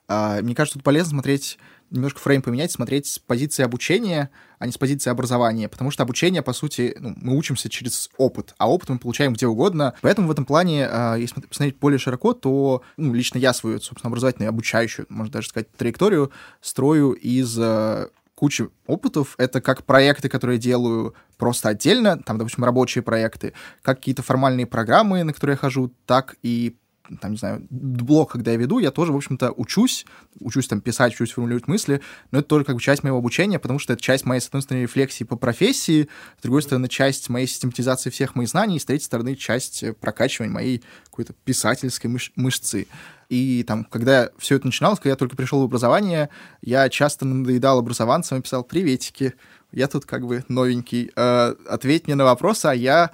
Э, 0.08 0.40
мне 0.42 0.54
кажется, 0.54 0.78
тут 0.78 0.84
полезно 0.84 1.10
смотреть 1.10 1.58
немножко 1.90 2.18
фрейм 2.20 2.42
поменять, 2.42 2.72
смотреть 2.72 3.06
с 3.06 3.18
позиции 3.18 3.62
обучения, 3.62 4.30
а 4.58 4.66
не 4.66 4.72
с 4.72 4.78
позиции 4.78 5.10
образования, 5.10 5.68
потому 5.68 5.90
что 5.90 6.02
обучение, 6.02 6.42
по 6.42 6.52
сути, 6.52 6.96
ну, 6.98 7.14
мы 7.16 7.36
учимся 7.36 7.68
через 7.68 8.10
опыт, 8.16 8.54
а 8.58 8.68
опыт 8.68 8.88
мы 8.88 8.98
получаем 8.98 9.34
где 9.34 9.46
угодно. 9.46 9.94
Поэтому 10.00 10.28
в 10.28 10.30
этом 10.30 10.44
плане, 10.44 10.88
э, 10.90 11.16
если 11.18 11.40
посмотреть 11.40 11.78
более 11.78 11.98
широко, 11.98 12.32
то 12.32 12.82
ну, 12.96 13.14
лично 13.14 13.38
я 13.38 13.52
свою, 13.52 13.80
собственно, 13.80 14.08
образовательную, 14.08 14.48
обучающую, 14.48 15.06
можно 15.08 15.32
даже 15.32 15.48
сказать, 15.48 15.70
траекторию 15.76 16.32
строю 16.60 17.12
из 17.12 17.56
э, 17.58 18.08
кучи 18.34 18.68
опытов. 18.86 19.34
Это 19.38 19.60
как 19.60 19.84
проекты, 19.84 20.28
которые 20.28 20.56
я 20.56 20.62
делаю 20.62 21.14
просто 21.36 21.68
отдельно, 21.68 22.18
там, 22.18 22.38
допустим, 22.38 22.64
рабочие 22.64 23.02
проекты, 23.02 23.52
как 23.82 23.98
какие-то 23.98 24.22
формальные 24.22 24.66
программы, 24.66 25.22
на 25.22 25.32
которые 25.32 25.54
я 25.54 25.58
хожу, 25.58 25.92
так 26.06 26.36
и 26.42 26.76
там, 27.20 27.32
не 27.32 27.36
знаю, 27.36 27.66
блог, 27.70 28.32
когда 28.32 28.52
я 28.52 28.56
веду, 28.56 28.78
я 28.78 28.90
тоже, 28.90 29.12
в 29.12 29.16
общем-то, 29.16 29.52
учусь, 29.52 30.06
учусь 30.40 30.68
там 30.68 30.80
писать, 30.80 31.12
учусь 31.14 31.32
формулировать 31.32 31.68
мысли, 31.68 32.00
но 32.30 32.38
это 32.38 32.48
тоже 32.48 32.64
как 32.64 32.76
бы 32.76 32.80
часть 32.80 33.02
моего 33.02 33.18
обучения, 33.18 33.58
потому 33.58 33.78
что 33.78 33.92
это 33.92 34.02
часть 34.02 34.24
моей, 34.24 34.40
с 34.40 34.46
одной 34.46 34.62
стороны, 34.62 34.82
рефлексии 34.84 35.24
по 35.24 35.36
профессии, 35.36 36.08
с 36.38 36.42
другой 36.42 36.62
стороны, 36.62 36.88
часть 36.88 37.28
моей 37.28 37.46
систематизации 37.46 38.10
всех 38.10 38.34
моих 38.34 38.48
знаний, 38.48 38.76
и 38.76 38.78
с 38.78 38.84
третьей 38.86 39.04
стороны, 39.04 39.36
часть 39.36 39.84
прокачивания 40.00 40.52
моей 40.52 40.82
какой-то 41.04 41.34
писательской 41.44 42.10
мыш- 42.10 42.32
мышцы. 42.36 42.86
И 43.28 43.64
там, 43.64 43.84
когда 43.84 44.30
все 44.38 44.56
это 44.56 44.66
начиналось, 44.66 44.98
когда 44.98 45.10
я 45.10 45.16
только 45.16 45.36
пришел 45.36 45.60
в 45.60 45.64
образование, 45.64 46.30
я 46.62 46.88
часто 46.88 47.26
надоедал 47.26 47.78
образованцам 47.78 48.38
и 48.38 48.42
писал 48.42 48.64
«Приветики, 48.64 49.34
я 49.72 49.88
тут 49.88 50.06
как 50.06 50.26
бы 50.26 50.44
новенький, 50.48 51.10
э, 51.14 51.54
ответь 51.68 52.06
мне 52.06 52.14
на 52.14 52.24
вопросы, 52.24 52.66
а 52.66 52.74
я 52.74 53.10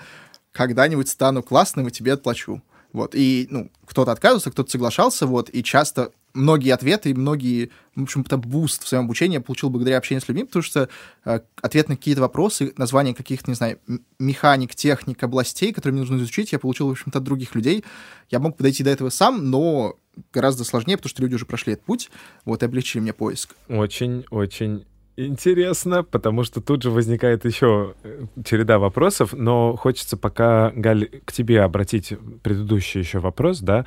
когда-нибудь 0.53 1.09
стану 1.09 1.43
классным 1.43 1.89
и 1.89 1.91
тебе 1.91 2.13
отплачу. 2.13 2.63
Вот, 2.93 3.15
и, 3.15 3.47
ну, 3.51 3.71
кто-то 3.87 4.13
отказывался, 4.13 4.51
кто-то 4.51 4.71
соглашался, 4.71 5.27
вот, 5.27 5.49
и 5.53 5.63
часто 5.63 6.13
многие 6.35 6.71
ответы 6.71 7.11
и 7.11 7.15
многие, 7.15 7.71
в 7.95 8.03
общем-то, 8.03 8.37
boost 8.37 8.85
в 8.85 8.89
своем 8.89 9.05
обучении 9.05 9.35
я 9.35 9.41
получил 9.41 9.71
благодаря 9.71 9.99
общению 9.99 10.23
с 10.23 10.29
людьми, 10.29 10.45
потому 10.45 10.63
что 10.63 10.89
э, 11.25 11.41
ответ 11.61 11.89
на 11.89 11.97
какие-то 11.97 12.21
вопросы, 12.21 12.73
название 12.77 13.15
каких-то, 13.15 13.51
не 13.51 13.55
знаю, 13.55 13.79
механик, 14.19 14.75
техник, 14.75 15.23
областей, 15.23 15.73
которые 15.73 15.95
мне 15.95 16.03
нужно 16.03 16.17
изучить, 16.17 16.53
я 16.53 16.59
получил, 16.59 16.89
в 16.89 16.93
общем-то, 16.93 17.19
от 17.19 17.25
других 17.25 17.55
людей. 17.55 17.85
Я 18.31 18.39
мог 18.39 18.57
подойти 18.57 18.85
до 18.85 18.91
этого 18.91 19.11
сам, 19.11 19.51
но 19.51 19.97
гораздо 20.33 20.65
сложнее, 20.65 20.97
потому 20.97 21.11
что 21.11 21.23
люди 21.23 21.35
уже 21.35 21.47
прошли 21.47 21.75
этот 21.75 21.85
путь, 21.85 22.11
вот, 22.45 22.63
и 22.63 22.67
облегчили 22.67 23.01
мне 23.01 23.13
поиск. 23.13 23.55
Очень-очень 23.69 24.85
интересно, 25.17 26.03
потому 26.03 26.45
что 26.45 26.61
тут 26.61 26.83
же 26.83 26.91
возникает 26.91 27.45
еще 27.45 27.95
э, 28.03 28.25
череда 28.45 28.79
вопросов, 28.79 29.33
но 29.33 29.77
хочется 29.77 30.17
пока, 30.17 30.73
Галь, 30.75 31.09
к 31.25 31.33
тебе 31.33 31.63
обратить 31.63 32.15
предыдущий 32.43 33.01
еще 33.01 33.19
вопрос, 33.19 33.61
да, 33.61 33.87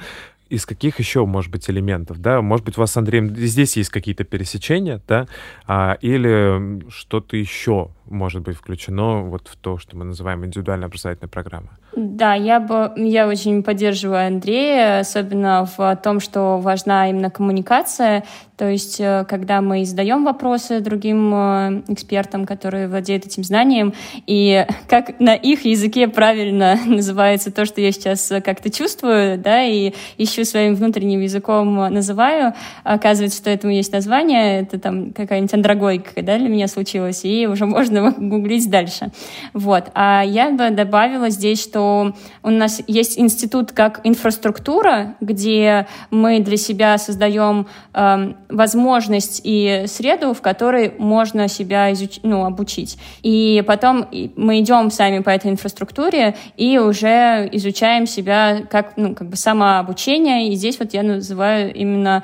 из 0.54 0.66
каких 0.68 1.00
еще, 1.00 1.26
может 1.26 1.52
быть, 1.52 1.68
элементов, 1.70 2.20
да? 2.20 2.42
Может 2.42 2.66
быть, 2.66 2.78
у 2.78 2.82
вас 2.82 2.92
с 2.92 2.98
Андреем 2.98 3.36
здесь 3.36 3.76
есть 3.76 3.90
какие-то 3.90 4.24
пересечения, 4.24 5.02
да? 5.08 5.26
А, 5.66 5.98
или 6.02 6.88
что-то 6.90 7.38
еще 7.38 7.90
может 8.06 8.44
быть 8.44 8.56
включено 8.58 9.24
вот 9.24 9.48
в 9.48 9.56
то, 9.56 9.80
что 9.80 9.98
мы 9.98 10.06
называем 10.06 10.46
индивидуальная 10.46 10.88
образовательная 10.88 11.30
программа? 11.30 11.70
Да, 11.96 12.36
я, 12.36 12.60
бы, 12.60 12.92
я 12.98 13.28
очень 13.28 13.64
поддерживаю 13.64 14.28
Андрея, 14.28 15.00
особенно 15.00 15.68
в 15.78 15.96
том, 16.04 16.20
что 16.20 16.60
важна 16.60 17.10
именно 17.10 17.32
коммуникация. 17.32 18.24
То 18.58 18.70
есть, 18.70 19.00
э, 19.00 19.26
когда 19.28 19.62
мы 19.62 19.84
задаем 19.84 20.24
вопросы 20.24 20.80
другим 20.80 21.34
э, 21.34 21.82
экспертам, 21.88 22.46
которые 22.46 22.88
владеют 22.88 23.26
этим 23.26 23.44
знанием, 23.44 23.94
и 24.28 24.66
как 24.88 25.20
на 25.20 25.34
их 25.34 25.66
языке 25.66 26.08
правильно 26.08 26.78
называется 26.86 27.52
то, 27.52 27.66
что 27.66 27.82
я 27.82 27.92
сейчас 27.92 28.32
как-то 28.44 28.70
чувствую, 28.70 29.40
да, 29.40 29.64
и 29.64 29.94
ищу 30.18 30.46
своим 30.46 30.76
внутренним 30.76 31.22
языком 31.22 31.76
называю, 31.92 32.54
оказывается, 32.84 33.40
что 33.40 33.50
этому 33.50 33.74
есть 33.74 33.92
название, 33.92 34.62
это 34.62 34.80
там 34.80 35.14
какая-нибудь 35.14 35.54
андрогойка, 35.54 36.22
да, 36.22 36.38
для 36.38 36.50
меня 36.50 36.68
случилась, 36.68 37.26
и 37.26 37.48
уже 37.48 37.66
можно 37.74 38.12
гуглить 38.12 38.70
дальше. 38.70 39.12
Вот. 39.54 39.86
А 39.96 40.24
я 40.24 40.52
бы 40.52 40.70
добавила 40.70 41.30
здесь, 41.30 41.62
что 41.62 42.14
у 42.44 42.50
нас 42.50 42.82
есть 42.86 43.18
институт 43.18 43.72
как 43.72 44.02
инфраструктура, 44.04 45.16
где 45.22 45.88
мы 46.12 46.40
для 46.40 46.58
себя 46.58 46.98
создаем 47.00 47.68
э, 47.94 48.34
возможность 48.54 49.42
и 49.44 49.86
среду, 49.88 50.34
в 50.34 50.42
которой 50.42 50.94
можно 50.98 51.48
себя 51.48 51.92
изуч... 51.92 52.20
ну, 52.24 52.46
обучить. 52.46 52.98
И 53.24 53.64
потом 53.66 54.08
мы 54.36 54.60
идем 54.60 54.92
сами 54.92 55.20
по 55.20 55.30
этой 55.30 55.52
инфраструктуре 55.52 56.36
и 56.56 56.78
уже 56.78 57.50
изучаем 57.52 58.06
себя 58.06 58.62
как, 58.70 58.94
ну, 58.96 59.16
как 59.16 59.30
бы 59.30 59.36
самообучение. 59.36 60.50
И 60.50 60.56
здесь 60.56 60.80
вот 60.80 60.94
я 60.94 61.04
называю 61.04 61.74
именно 61.74 62.24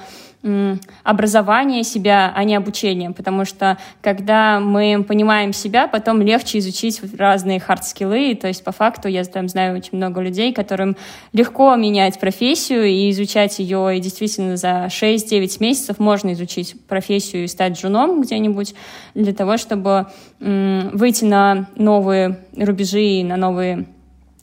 образование 1.03 1.83
себя, 1.83 2.31
а 2.33 2.45
не 2.45 2.55
обучение, 2.55 3.11
потому 3.11 3.43
что 3.43 3.77
когда 4.01 4.61
мы 4.61 5.03
понимаем 5.05 5.51
себя, 5.51 5.87
потом 5.87 6.21
легче 6.21 6.59
изучить 6.59 7.01
разные 7.17 7.59
хард-скиллы, 7.59 8.35
то 8.35 8.47
есть 8.47 8.63
по 8.63 8.71
факту 8.71 9.09
я 9.09 9.25
там 9.25 9.49
знаю 9.49 9.77
очень 9.77 9.97
много 9.97 10.21
людей, 10.21 10.53
которым 10.53 10.95
легко 11.33 11.75
менять 11.75 12.19
профессию 12.21 12.85
и 12.85 13.11
изучать 13.11 13.59
ее, 13.59 13.97
и 13.97 13.99
действительно 13.99 14.55
за 14.55 14.85
6-9 14.85 15.57
месяцев 15.59 15.99
можно 15.99 16.31
изучить 16.31 16.75
профессию 16.87 17.43
и 17.43 17.47
стать 17.47 17.77
джуном 17.77 18.21
где-нибудь 18.21 18.75
для 19.15 19.33
того, 19.33 19.57
чтобы 19.57 20.07
выйти 20.39 21.25
на 21.25 21.67
новые 21.75 22.39
рубежи, 22.55 23.23
на 23.23 23.35
новые 23.35 23.87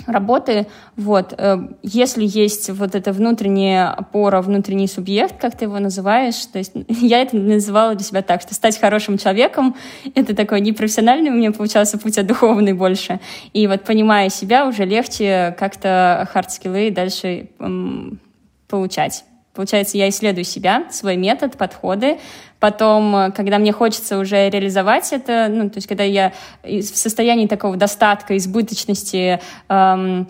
работы. 0.06 0.66
Вот. 0.96 1.34
Э, 1.36 1.58
если 1.82 2.24
есть 2.24 2.70
вот 2.70 2.94
эта 2.94 3.12
внутренняя 3.12 3.90
опора, 3.90 4.40
внутренний 4.40 4.88
субъект, 4.88 5.40
как 5.40 5.56
ты 5.56 5.64
его 5.66 5.78
называешь, 5.78 6.46
то 6.46 6.58
есть 6.58 6.72
я 6.88 7.22
это 7.22 7.36
называла 7.36 7.94
для 7.94 8.04
себя 8.04 8.22
так, 8.22 8.42
что 8.42 8.54
стать 8.54 8.78
хорошим 8.78 9.18
человеком— 9.18 9.76
это 10.14 10.34
такой 10.34 10.60
непрофессиональный 10.60 11.30
у 11.30 11.34
меня 11.34 11.52
получался 11.52 11.98
путь, 11.98 12.18
а 12.18 12.22
духовный 12.22 12.72
больше. 12.72 13.20
И 13.52 13.66
вот 13.66 13.82
понимая 13.82 14.28
себя, 14.30 14.66
уже 14.66 14.84
легче 14.84 15.54
как-то 15.58 16.28
hard 16.32 16.55
skill 16.55 16.84
ы 16.84 16.90
дальше 16.90 17.48
эм, 17.58 18.20
получать. 18.68 19.24
Получается, 19.56 19.98
я 19.98 20.08
исследую 20.10 20.44
себя, 20.44 20.84
свой 20.90 21.16
метод, 21.16 21.56
подходы. 21.56 22.18
Потом, 22.60 23.14
э, 23.16 23.30
когда 23.32 23.58
мне 23.58 23.72
хочется 23.72 24.18
уже 24.18 24.48
реализовать 24.48 25.12
это, 25.12 25.48
ну, 25.50 25.68
то 25.68 25.76
есть 25.76 25.86
когда 25.86 26.04
я 26.04 26.32
в 26.62 26.82
состоянии 26.82 27.46
такого 27.46 27.76
достатка, 27.76 28.36
избыточности, 28.36 29.40
эм, 29.68 30.28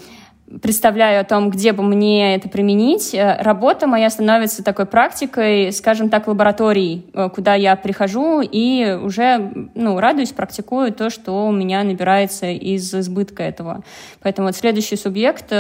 представляю 0.63 1.21
о 1.21 1.25
том, 1.25 1.51
где 1.51 1.73
бы 1.73 1.83
мне 1.83 2.37
это 2.37 2.49
применить, 2.49 3.15
э, 3.15 3.37
работа 3.43 3.87
моя 3.87 4.11
становится 4.11 4.65
такой 4.65 4.87
практикой, 4.87 5.73
скажем 5.73 6.09
так, 6.09 6.27
лабораторией, 6.27 7.07
э, 7.15 7.29
куда 7.35 7.55
я 7.55 7.77
прихожу 7.77 8.41
и 8.41 8.99
уже 9.03 9.71
ну, 9.75 9.99
радуюсь, 9.99 10.33
практикую 10.33 10.93
то, 10.93 11.11
что 11.11 11.47
у 11.47 11.53
меня 11.53 11.83
набирается 11.85 12.47
из 12.47 12.93
избытка 12.95 13.43
этого. 13.43 13.83
Поэтому 14.21 14.49
вот 14.49 14.57
следующий 14.57 14.97
субъект 14.97 15.53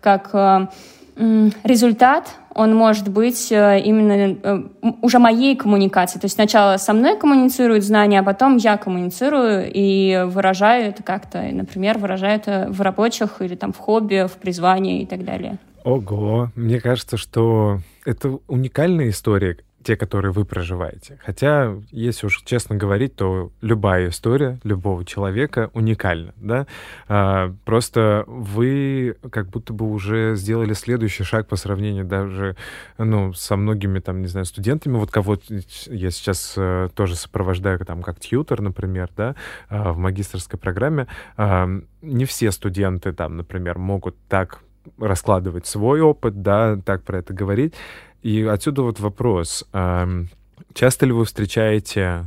как 0.00 0.70
результат 1.62 2.28
он 2.54 2.74
может 2.74 3.08
быть 3.08 3.50
э, 3.50 3.80
именно 3.80 4.36
э, 4.42 4.62
уже 5.02 5.18
моей 5.18 5.56
коммуникации. 5.56 6.18
То 6.18 6.26
есть 6.26 6.34
сначала 6.34 6.76
со 6.76 6.92
мной 6.92 7.18
коммуницируют 7.18 7.84
знания, 7.84 8.20
а 8.20 8.22
потом 8.22 8.56
я 8.56 8.76
коммуницирую 8.76 9.70
и 9.72 10.24
выражаю 10.26 10.88
это 10.88 11.02
как-то, 11.02 11.42
например, 11.42 11.98
выражаю 11.98 12.36
это 12.36 12.68
в 12.70 12.80
рабочих 12.80 13.40
или 13.40 13.54
там 13.56 13.72
в 13.72 13.78
хобби, 13.78 14.26
в 14.26 14.32
призвании 14.32 15.02
и 15.02 15.06
так 15.06 15.24
далее. 15.24 15.58
Ого, 15.84 16.50
мне 16.54 16.80
кажется, 16.80 17.16
что 17.16 17.80
это 18.06 18.38
уникальная 18.48 19.10
история, 19.10 19.58
те, 19.84 19.96
которые 19.96 20.32
вы 20.32 20.44
проживаете. 20.44 21.18
Хотя, 21.24 21.76
если 21.90 22.26
уж 22.26 22.42
честно 22.44 22.76
говорить, 22.76 23.16
то 23.16 23.52
любая 23.60 24.08
история 24.08 24.58
любого 24.64 25.04
человека 25.04 25.70
уникальна, 25.74 26.32
да? 26.36 26.66
А, 27.08 27.54
просто 27.64 28.24
вы 28.26 29.16
как 29.30 29.48
будто 29.48 29.72
бы 29.72 29.90
уже 29.90 30.34
сделали 30.36 30.72
следующий 30.72 31.24
шаг 31.24 31.46
по 31.46 31.56
сравнению 31.56 32.04
даже, 32.04 32.56
ну, 32.98 33.32
со 33.32 33.56
многими, 33.56 34.00
там, 34.00 34.22
не 34.22 34.26
знаю, 34.26 34.46
студентами, 34.46 34.96
вот 34.96 35.10
кого 35.10 35.38
я 35.86 36.10
сейчас 36.10 36.54
э, 36.56 36.88
тоже 36.94 37.14
сопровождаю, 37.16 37.78
там, 37.84 38.02
как 38.02 38.18
тьютер, 38.20 38.60
например, 38.60 39.10
да, 39.16 39.34
э, 39.68 39.90
в 39.90 39.98
магистрской 39.98 40.58
программе. 40.58 41.06
Э, 41.36 41.66
не 42.02 42.24
все 42.24 42.50
студенты, 42.50 43.12
там, 43.12 43.36
например, 43.36 43.78
могут 43.78 44.16
так 44.28 44.60
раскладывать 44.98 45.66
свой 45.66 46.00
опыт, 46.00 46.42
да, 46.42 46.76
так 46.84 47.02
про 47.02 47.18
это 47.18 47.32
говорить. 47.32 47.74
И 48.24 48.42
отсюда 48.42 48.82
вот 48.82 49.00
вопрос. 49.00 49.66
Часто 50.72 51.06
ли 51.06 51.12
вы 51.12 51.26
встречаете 51.26 52.24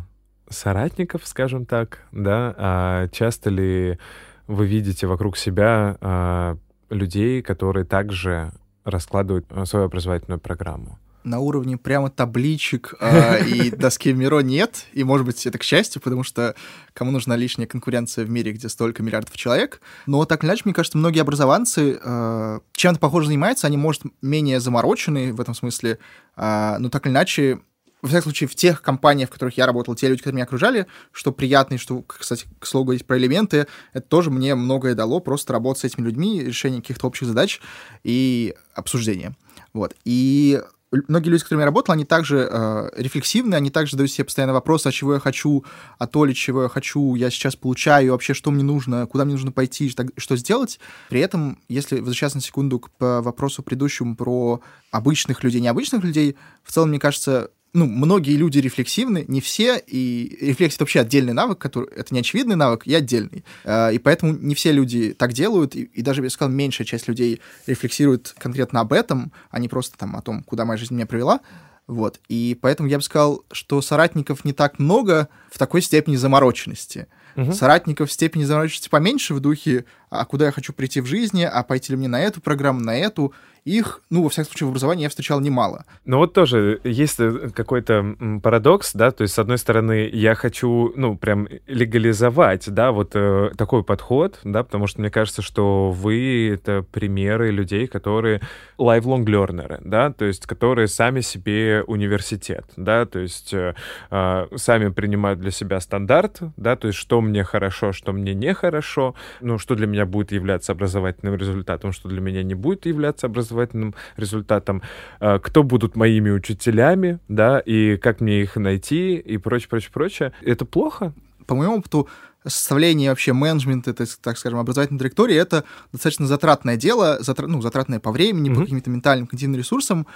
соратников, 0.48 1.26
скажем 1.26 1.66
так, 1.66 2.06
да? 2.12 2.54
А 2.56 3.08
часто 3.08 3.50
ли 3.50 3.98
вы 4.46 4.68
видите 4.68 5.08
вокруг 5.08 5.38
себя 5.38 5.98
а, 6.00 6.58
людей, 6.92 7.42
которые 7.42 7.84
также 7.84 8.52
раскладывают 8.86 9.48
а, 9.50 9.66
свою 9.66 9.86
образовательную 9.86 10.40
программу? 10.40 11.00
На 11.28 11.40
уровне 11.40 11.78
прямо 11.78 12.10
табличек 12.10 12.96
э, 13.00 13.46
и 13.46 13.70
доски 13.76 14.12
в 14.12 14.18
Миро 14.18 14.40
нет. 14.40 14.86
И, 14.94 15.04
может 15.04 15.26
быть, 15.26 15.46
это 15.46 15.58
к 15.58 15.64
счастью, 15.64 16.02
потому 16.02 16.24
что 16.24 16.56
кому 16.94 17.12
нужна 17.12 17.36
лишняя 17.36 17.68
конкуренция 17.68 18.26
в 18.26 18.30
мире, 18.30 18.54
где 18.54 18.70
столько 18.70 19.04
миллиардов 19.04 19.36
человек. 19.36 19.82
Но 20.06 20.26
так 20.26 20.44
или 20.44 20.50
иначе, 20.50 20.64
мне 20.66 20.74
кажется, 20.74 20.98
многие 20.98 21.20
образованцы 21.20 22.00
э, 22.02 22.60
чем-то 22.72 23.00
похоже 23.00 23.28
занимаются, 23.28 23.68
они, 23.68 23.78
может, 23.78 24.04
менее 24.22 24.60
заморочены 24.60 25.34
в 25.34 25.42
этом 25.42 25.54
смысле, 25.54 26.00
э, 26.36 26.76
но 26.80 26.90
так 26.90 27.06
или 27.06 27.14
иначе 27.14 27.60
во 28.02 28.10
всяком 28.10 28.26
случае, 28.26 28.48
в 28.48 28.56
тех 28.56 28.82
компаниях, 28.82 29.30
в 29.30 29.34
которых 29.34 29.58
я 29.58 29.66
работал, 29.66 29.96
те 29.96 30.08
люди, 30.08 30.20
которые 30.20 30.36
меня 30.36 30.46
окружали, 30.46 30.86
что 31.12 31.32
приятно, 31.32 31.76
и 31.76 31.78
что, 31.78 32.04
кстати, 32.04 32.46
к 32.60 32.66
слову 32.66 32.86
говорить 32.86 33.06
про 33.06 33.18
элементы, 33.18 33.68
это 33.92 34.08
тоже 34.08 34.30
мне 34.30 34.54
многое 34.56 34.94
дало, 34.94 35.20
просто 35.20 35.54
работать 35.54 35.82
с 35.82 35.86
этими 35.86 36.06
людьми, 36.06 36.44
решение 36.44 36.82
каких-то 36.82 37.08
общих 37.08 37.28
задач 37.28 37.60
и 38.04 38.54
обсуждение. 38.76 39.36
Вот. 39.74 39.96
И 40.06 40.62
многие 40.92 41.30
люди, 41.30 41.42
с 41.42 41.44
которыми 41.44 41.62
я 41.62 41.66
работал, 41.66 41.94
они 41.94 42.06
также 42.06 42.48
э, 42.50 42.90
рефлексивны, 42.96 43.56
они 43.56 43.70
также 43.70 43.92
задают 43.92 44.12
себе 44.12 44.26
постоянно 44.26 44.54
вопросы, 44.54 44.88
а 44.88 44.92
чего 44.92 45.16
я 45.16 45.20
хочу, 45.20 45.66
а 45.98 46.08
то 46.08 46.26
ли 46.26 46.34
чего 46.34 46.64
я 46.64 46.70
хочу, 46.70 47.16
я 47.16 47.30
сейчас 47.30 47.56
получаю, 47.56 48.12
вообще 48.12 48.34
что 48.34 48.52
мне 48.52 48.64
нужно, 48.64 49.06
куда 49.08 49.26
мне 49.26 49.34
нужно 49.34 49.52
пойти, 49.52 49.94
что 50.18 50.36
сделать. 50.38 50.80
При 51.10 51.20
этом, 51.20 51.60
если 51.68 52.00
возвращаться 52.00 52.38
на 52.38 52.42
секунду 52.42 52.80
к 52.80 52.90
вопросу 53.00 53.64
предыдущему 53.64 54.16
про 54.16 54.62
обычных 54.92 55.44
людей, 55.44 55.62
необычных 55.62 56.04
людей, 56.04 56.38
в 56.64 56.72
целом, 56.72 56.90
мне 56.90 57.00
кажется, 57.00 57.52
ну, 57.78 57.86
многие 57.86 58.36
люди 58.36 58.58
рефлексивны, 58.58 59.24
не 59.28 59.40
все, 59.40 59.78
и 59.78 60.36
рефлексия— 60.42 60.76
это 60.78 60.84
вообще 60.84 61.02
отдельный 61.02 61.34
навык, 61.34 61.60
который, 61.60 61.88
это 61.96 62.12
не 62.12 62.22
очевидный 62.22 62.56
навык 62.56 62.88
и 62.88 62.94
отдельный. 62.96 63.46
А, 63.64 63.90
и 63.90 64.00
поэтому 64.00 64.34
не 64.34 64.56
все 64.56 64.72
люди 64.72 65.14
так 65.14 65.34
делают, 65.34 65.76
и, 65.76 65.84
и 65.84 66.02
даже, 66.02 66.22
я 66.22 66.24
бы 66.24 66.30
сказал, 66.32 66.52
меньшая 66.52 66.88
часть 66.88 67.08
людей 67.08 67.40
рефлексирует 67.68 68.34
конкретно 68.40 68.80
об 68.80 68.94
этом, 68.94 69.32
а 69.52 69.60
не 69.60 69.70
просто 69.70 69.96
там 69.96 70.16
о 70.16 70.24
том, 70.24 70.42
куда 70.42 70.66
моя 70.66 70.78
жизнь 70.78 70.96
меня 70.96 71.06
привела. 71.06 71.42
Вот. 71.86 72.20
И 72.28 72.58
поэтому 72.60 72.90
я 72.90 72.98
бы 72.98 73.04
сказал, 73.04 73.46
что 73.52 73.82
соратников 73.82 74.44
не 74.44 74.54
так 74.54 74.80
много 74.80 75.30
в 75.52 75.60
такой 75.60 75.84
степени 75.84 76.16
замороченности. 76.16 77.08
угу. 77.36 77.54
соратников 77.54 78.10
в 78.10 78.12
степени 78.12 78.44
замороченности 78.44 78.90
поменьше 78.90 79.36
в 79.36 79.40
духе, 79.40 79.86
а 80.10 80.26
куда 80.26 80.48
я 80.48 80.52
хочу 80.52 80.74
прийти 80.74 81.00
в 81.00 81.06
жизни, 81.06 81.44
а 81.44 81.62
пойти 81.62 81.94
ли 81.94 81.98
мне 81.98 82.08
на 82.08 82.20
эту 82.20 82.42
программу, 82.42 82.80
на 82.80 82.98
эту, 82.98 83.34
их, 83.68 84.02
ну, 84.10 84.24
во 84.24 84.30
всяком 84.30 84.52
случае, 84.52 84.68
в 84.68 84.70
образовании 84.70 85.04
я 85.04 85.10
встречал 85.10 85.42
немало. 85.42 85.84
Ну 86.06 86.18
вот 86.18 86.34
тоже 86.34 86.80
есть 86.86 87.20
э, 87.20 87.50
какой-то 87.54 88.16
парадокс, 88.42 88.94
да, 88.94 89.12
то 89.12 89.24
есть, 89.24 89.34
с 89.34 89.40
одной 89.40 89.58
стороны, 89.58 90.10
я 90.12 90.36
хочу, 90.36 90.94
ну, 90.96 91.18
прям 91.18 91.48
легализовать, 91.68 92.70
да, 92.70 92.92
вот 92.92 93.12
э, 93.14 93.52
такой 93.58 93.84
подход, 93.84 94.40
да, 94.46 94.64
потому 94.64 94.88
что 94.88 95.02
мне 95.02 95.10
кажется, 95.10 95.42
что 95.42 95.92
вы— 95.92 96.50
это 96.54 96.86
примеры 96.92 97.52
людей, 97.52 97.88
которые 97.88 98.42
lifelong 98.80 99.26
learner, 99.26 99.82
да, 99.84 100.14
то 100.14 100.24
есть, 100.24 100.46
которые 100.46 100.88
сами 100.88 101.20
себе 101.20 101.84
университет, 101.88 102.66
да, 102.78 103.06
то 103.06 103.20
есть, 103.20 103.54
э, 103.54 103.76
э, 104.12 104.48
сами 104.56 104.90
принимают 104.90 105.42
для 105.42 105.52
себя 105.52 105.82
стандарт, 105.82 106.40
да, 106.56 106.78
то 106.78 106.88
есть, 106.88 107.00
что 107.00 107.20
мне 107.20 107.44
хорошо, 107.44 107.92
что 107.92 108.14
мне 108.14 108.34
нехорошо, 108.34 109.14
ну, 109.42 109.58
что 109.58 109.76
для 109.76 109.88
меня 109.88 110.06
будет 110.06 110.32
являться 110.32 110.72
образовательным 110.72 111.36
результатом, 111.36 111.92
что 111.92 112.08
для 112.08 112.22
меня 112.22 112.44
не 112.44 112.56
будет 112.56 112.86
являться 112.86 113.28
образовательным 113.28 113.57
образовательным 113.58 113.96
результатам, 114.16 114.82
э, 115.20 115.40
кто 115.40 115.64
будут 115.64 115.96
моими 115.96 116.30
учителями, 116.30 117.20
да, 117.28 117.60
и 117.60 117.98
как 117.98 118.22
мне 118.22 118.42
их 118.42 118.56
найти, 118.56 119.16
и 119.18 119.38
прочее, 119.38 119.70
прочее, 119.70 119.92
прочее. 119.94 120.34
Это 120.42 120.66
плохо? 120.66 121.14
По 121.46 121.56
моему 121.56 121.78
опыту, 121.78 122.08
составление 122.46 123.10
вообще 123.10 123.34
менеджмента, 123.34 123.92
это, 123.92 124.06
так 124.22 124.38
скажем, 124.38 124.60
образовательной 124.60 125.00
траектории, 125.00 125.36
это 125.36 125.64
достаточно 125.92 126.28
затратное 126.28 126.78
дело, 126.78 127.18
затр... 127.20 127.48
ну, 127.48 127.62
затратное 127.62 128.00
по 128.00 128.12
времени, 128.12 128.52
mm-hmm. 128.52 128.56
по 128.56 128.62
каким-то 128.62 128.90
ментальным, 128.90 129.28
когнитивным 129.28 129.60
ресурсам. 129.60 130.08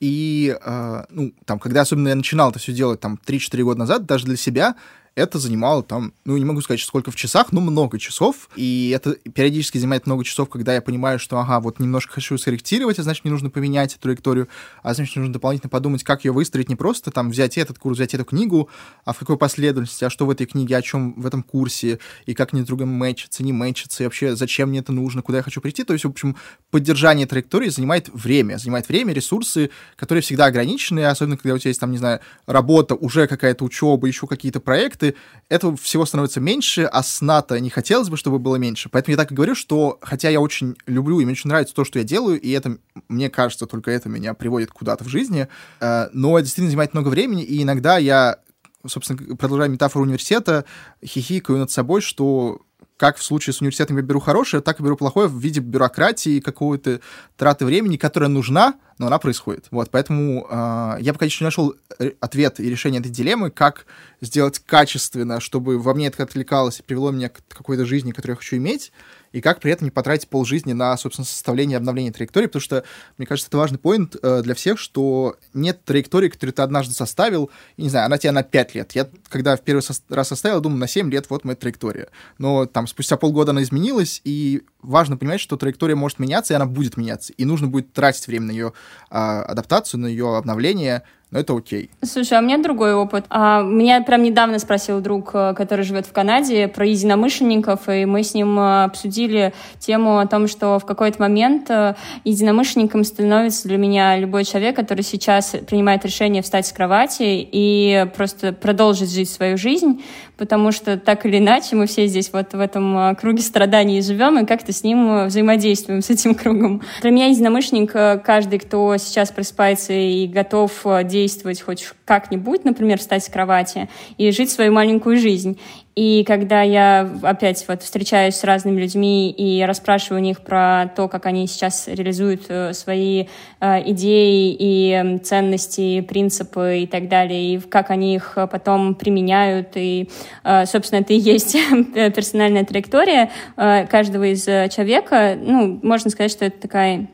И, 0.00 0.56
э, 0.62 1.04
ну, 1.10 1.34
там, 1.44 1.58
когда 1.58 1.82
особенно 1.82 2.08
я 2.08 2.14
начинал 2.14 2.50
это 2.50 2.58
все 2.58 2.72
делать, 2.72 3.00
там, 3.00 3.18
3-4 3.26 3.62
года 3.62 3.78
назад, 3.80 4.06
даже 4.06 4.24
для 4.24 4.36
себя, 4.36 4.76
это 5.14 5.38
занимало 5.38 5.82
там, 5.82 6.12
ну, 6.24 6.36
не 6.36 6.44
могу 6.44 6.60
сказать, 6.60 6.80
сколько 6.80 7.10
в 7.10 7.16
часах, 7.16 7.52
но 7.52 7.60
много 7.60 7.98
часов. 7.98 8.48
И 8.56 8.92
это 8.94 9.14
периодически 9.14 9.78
занимает 9.78 10.06
много 10.06 10.24
часов, 10.24 10.48
когда 10.48 10.74
я 10.74 10.80
понимаю, 10.80 11.18
что, 11.18 11.38
ага, 11.38 11.60
вот 11.60 11.78
немножко 11.78 12.14
хочу 12.14 12.38
скорректировать, 12.38 12.98
а 12.98 13.02
значит, 13.02 13.24
мне 13.24 13.32
нужно 13.32 13.50
поменять 13.50 13.98
траекторию, 14.00 14.48
а 14.82 14.94
значит, 14.94 15.16
нужно 15.16 15.32
дополнительно 15.32 15.70
подумать, 15.70 16.04
как 16.04 16.24
ее 16.24 16.32
выстроить, 16.32 16.68
не 16.68 16.76
просто 16.76 17.10
там 17.10 17.30
взять 17.30 17.58
этот 17.58 17.78
курс, 17.78 17.96
взять 17.96 18.14
эту 18.14 18.24
книгу, 18.24 18.68
а 19.04 19.12
в 19.12 19.18
какой 19.18 19.36
последовательности, 19.36 20.04
а 20.04 20.10
что 20.10 20.26
в 20.26 20.30
этой 20.30 20.46
книге, 20.46 20.76
о 20.76 20.82
чем 20.82 21.14
в 21.20 21.26
этом 21.26 21.42
курсе, 21.42 21.98
и 22.26 22.34
как 22.34 22.54
они 22.54 22.62
друг 22.62 22.78
другом 22.78 22.94
мэчатся, 22.94 23.42
не 23.42 23.52
мэчатся, 23.52 24.04
и 24.04 24.06
вообще 24.06 24.36
зачем 24.36 24.70
мне 24.70 24.78
это 24.78 24.92
нужно, 24.92 25.22
куда 25.22 25.38
я 25.38 25.42
хочу 25.42 25.60
прийти. 25.60 25.84
То 25.84 25.92
есть, 25.92 26.04
в 26.04 26.08
общем, 26.08 26.36
поддержание 26.70 27.26
траектории 27.26 27.68
занимает 27.68 28.08
время, 28.12 28.58
занимает 28.58 28.88
время, 28.88 29.12
ресурсы, 29.12 29.70
которые 29.96 30.22
всегда 30.22 30.46
ограничены, 30.46 31.04
особенно 31.06 31.36
когда 31.36 31.54
у 31.54 31.58
тебя 31.58 31.70
есть 31.70 31.80
там, 31.80 31.90
не 31.90 31.98
знаю, 31.98 32.20
работа, 32.46 32.94
уже 32.94 33.26
какая-то 33.26 33.64
учеба, 33.64 34.06
еще 34.06 34.26
какие-то 34.26 34.60
проекты, 34.60 34.99
этого 35.48 35.76
всего 35.76 36.06
становится 36.06 36.40
меньше, 36.40 36.82
а 36.82 37.02
сна-то 37.02 37.58
не 37.60 37.70
хотелось 37.70 38.08
бы, 38.08 38.16
чтобы 38.16 38.38
было 38.38 38.56
меньше. 38.56 38.88
Поэтому 38.88 39.12
я 39.12 39.16
так 39.16 39.32
и 39.32 39.34
говорю, 39.34 39.54
что 39.54 39.98
хотя 40.02 40.28
я 40.28 40.40
очень 40.40 40.76
люблю 40.86 41.20
и 41.20 41.24
мне 41.24 41.32
очень 41.32 41.48
нравится 41.48 41.74
то, 41.74 41.84
что 41.84 41.98
я 41.98 42.04
делаю, 42.04 42.40
и 42.40 42.50
это, 42.50 42.78
мне 43.08 43.30
кажется, 43.30 43.66
только 43.66 43.90
это 43.90 44.08
меня 44.08 44.34
приводит 44.34 44.70
куда-то 44.70 45.04
в 45.04 45.08
жизни, 45.08 45.48
э, 45.80 46.08
но 46.12 46.38
это 46.38 46.44
действительно 46.44 46.70
занимает 46.70 46.94
много 46.94 47.08
времени, 47.08 47.42
и 47.42 47.62
иногда 47.62 47.98
я 47.98 48.38
собственно, 48.86 49.36
продолжая 49.36 49.68
метафору 49.68 50.04
университета, 50.04 50.64
хихикаю 51.04 51.58
над 51.58 51.70
собой, 51.70 52.00
что 52.00 52.62
как 53.00 53.16
в 53.16 53.22
случае 53.22 53.54
с 53.54 53.62
университетом 53.62 53.96
я 53.96 54.02
беру 54.02 54.20
хорошее, 54.20 54.62
так 54.62 54.78
и 54.78 54.82
беру 54.82 54.94
плохое 54.94 55.26
в 55.26 55.38
виде 55.38 55.60
бюрократии, 55.60 56.38
какого-то 56.38 57.00
траты 57.38 57.64
времени, 57.64 57.96
которая 57.96 58.28
нужна, 58.28 58.74
но 58.98 59.06
она 59.06 59.18
происходит. 59.18 59.68
Вот, 59.70 59.88
поэтому 59.90 60.46
э, 60.50 60.96
я 61.00 61.14
пока 61.14 61.24
еще 61.24 61.42
не 61.42 61.46
нашел 61.46 61.74
э, 61.98 62.10
ответ 62.20 62.60
и 62.60 62.68
решение 62.68 63.00
этой 63.00 63.10
дилеммы, 63.10 63.50
как 63.50 63.86
сделать 64.20 64.58
качественно, 64.58 65.40
чтобы 65.40 65.78
во 65.78 65.94
мне 65.94 66.08
это 66.08 66.22
отвлекалось 66.22 66.80
и 66.80 66.82
привело 66.82 67.10
меня 67.10 67.30
к 67.30 67.40
какой-то 67.48 67.86
жизни, 67.86 68.12
которую 68.12 68.34
я 68.34 68.36
хочу 68.36 68.56
иметь, 68.56 68.92
и 69.32 69.40
как 69.40 69.60
при 69.60 69.72
этом 69.72 69.86
не 69.86 69.90
потратить 69.90 70.28
полжизни 70.28 70.72
на, 70.72 70.96
собственно, 70.96 71.26
составление 71.26 71.74
и 71.74 71.76
обновление 71.76 72.12
траектории, 72.12 72.46
потому 72.46 72.62
что, 72.62 72.84
мне 73.18 73.26
кажется, 73.26 73.48
это 73.48 73.58
важный 73.58 73.78
поинт 73.78 74.16
э, 74.22 74.42
для 74.42 74.54
всех, 74.54 74.78
что 74.78 75.36
нет 75.54 75.84
траектории, 75.84 76.28
которую 76.28 76.52
ты 76.52 76.62
однажды 76.62 76.94
составил, 76.94 77.50
и, 77.76 77.82
не 77.82 77.90
знаю, 77.90 78.06
она 78.06 78.18
тебя 78.18 78.32
на 78.32 78.42
5 78.42 78.74
лет. 78.74 78.92
Я, 78.92 79.08
когда 79.28 79.56
в 79.56 79.60
первый 79.62 79.82
раз 80.08 80.28
составил, 80.28 80.60
думаю, 80.60 80.78
на 80.78 80.88
7 80.88 81.10
лет 81.10 81.26
вот 81.30 81.44
моя 81.44 81.56
траектория. 81.56 82.08
Но 82.38 82.66
там 82.66 82.86
спустя 82.86 83.16
полгода 83.16 83.52
она 83.52 83.62
изменилась, 83.62 84.20
и 84.24 84.62
важно 84.82 85.16
понимать, 85.16 85.40
что 85.40 85.56
траектория 85.56 85.94
может 85.94 86.18
меняться, 86.18 86.54
и 86.54 86.56
она 86.56 86.66
будет 86.66 86.96
меняться, 86.96 87.32
и 87.32 87.44
нужно 87.44 87.68
будет 87.68 87.92
тратить 87.92 88.26
время 88.26 88.46
на 88.46 88.50
ее 88.52 88.72
э, 89.10 89.14
адаптацию, 89.14 90.00
на 90.00 90.06
ее 90.06 90.36
обновление, 90.36 91.02
но 91.30 91.38
это 91.38 91.56
окей. 91.56 91.90
Слушай, 92.02 92.38
а 92.38 92.40
у 92.40 92.44
меня 92.44 92.58
другой 92.58 92.92
опыт. 92.92 93.24
А, 93.30 93.62
меня 93.62 94.00
прям 94.02 94.24
недавно 94.24 94.58
спросил 94.58 95.00
друг, 95.00 95.30
э, 95.32 95.54
который 95.56 95.84
живет 95.84 96.06
в 96.06 96.12
Канаде, 96.12 96.66
про 96.66 96.84
единомышленников, 96.84 97.88
и 97.88 98.04
мы 98.04 98.24
с 98.24 98.34
ним 98.34 98.58
э, 98.58 98.84
обсудили 98.84 99.54
тему 99.78 100.18
о 100.18 100.26
том, 100.26 100.48
что 100.48 100.80
в 100.80 100.86
какой-то 100.86 101.20
момент 101.20 101.70
э, 101.70 101.94
единомышленником 102.24 103.04
становится 103.04 103.68
для 103.68 103.78
меня 103.78 104.16
любой 104.18 104.44
человек, 104.44 104.74
который 104.74 105.02
сейчас 105.02 105.54
принимает 105.68 106.04
решение 106.04 106.42
встать 106.42 106.66
с 106.66 106.72
кровати 106.72 107.48
и 107.52 108.06
просто 108.16 108.52
продолжить 108.52 109.12
жить 109.12 109.30
свою 109.30 109.56
жизнь, 109.56 110.02
потому 110.36 110.72
что 110.72 110.96
так 110.96 111.26
или 111.26 111.38
иначе 111.38 111.76
мы 111.76 111.86
все 111.86 112.06
здесь 112.06 112.32
вот 112.32 112.54
в 112.54 112.58
этом 112.58 113.14
круге 113.14 113.42
страданий 113.42 114.02
живем 114.02 114.40
и 114.40 114.46
как-то 114.46 114.72
с 114.72 114.82
ним 114.82 115.26
взаимодействуем, 115.26 116.02
с 116.02 116.10
этим 116.10 116.34
кругом. 116.34 116.82
Для 117.02 117.12
меня 117.12 117.26
единомышленник 117.26 117.92
каждый, 118.24 118.58
кто 118.58 118.96
сейчас 118.96 119.30
просыпается 119.30 119.92
и 119.92 120.26
готов 120.26 120.72
делать 121.04 121.19
действовать 121.20 121.60
хоть 121.60 121.86
как-нибудь, 122.04 122.64
например, 122.64 122.98
встать 122.98 123.24
с 123.24 123.28
кровати 123.28 123.88
и 124.16 124.30
жить 124.30 124.50
свою 124.50 124.72
маленькую 124.72 125.18
жизнь. 125.18 125.58
И 125.96 126.24
когда 126.24 126.62
я 126.62 127.10
опять 127.22 127.64
вот 127.68 127.82
встречаюсь 127.82 128.36
с 128.36 128.44
разными 128.44 128.80
людьми 128.80 129.30
и 129.30 129.62
расспрашиваю 129.64 130.22
у 130.22 130.24
них 130.24 130.40
про 130.40 130.90
то, 130.96 131.08
как 131.08 131.26
они 131.26 131.46
сейчас 131.46 131.88
реализуют 131.88 132.46
э, 132.48 132.72
свои 132.72 133.26
э, 133.60 133.90
идеи 133.90 134.56
и 134.58 135.18
ценности, 135.22 136.00
принципы 136.00 136.80
и 136.82 136.86
так 136.86 137.08
далее, 137.08 137.54
и 137.54 137.58
как 137.58 137.90
они 137.90 138.14
их 138.14 138.38
потом 138.50 138.94
применяют, 138.94 139.72
и, 139.74 140.08
э, 140.44 140.64
собственно, 140.64 141.00
это 141.00 141.12
и 141.12 141.18
есть 141.18 141.52
персональная 141.94 142.64
траектория 142.64 143.30
каждого 143.56 144.24
из 144.24 144.44
человека, 144.44 145.36
ну, 145.38 145.80
можно 145.82 146.08
сказать, 146.08 146.30
что 146.30 146.46
это 146.46 146.60
такая 146.60 147.08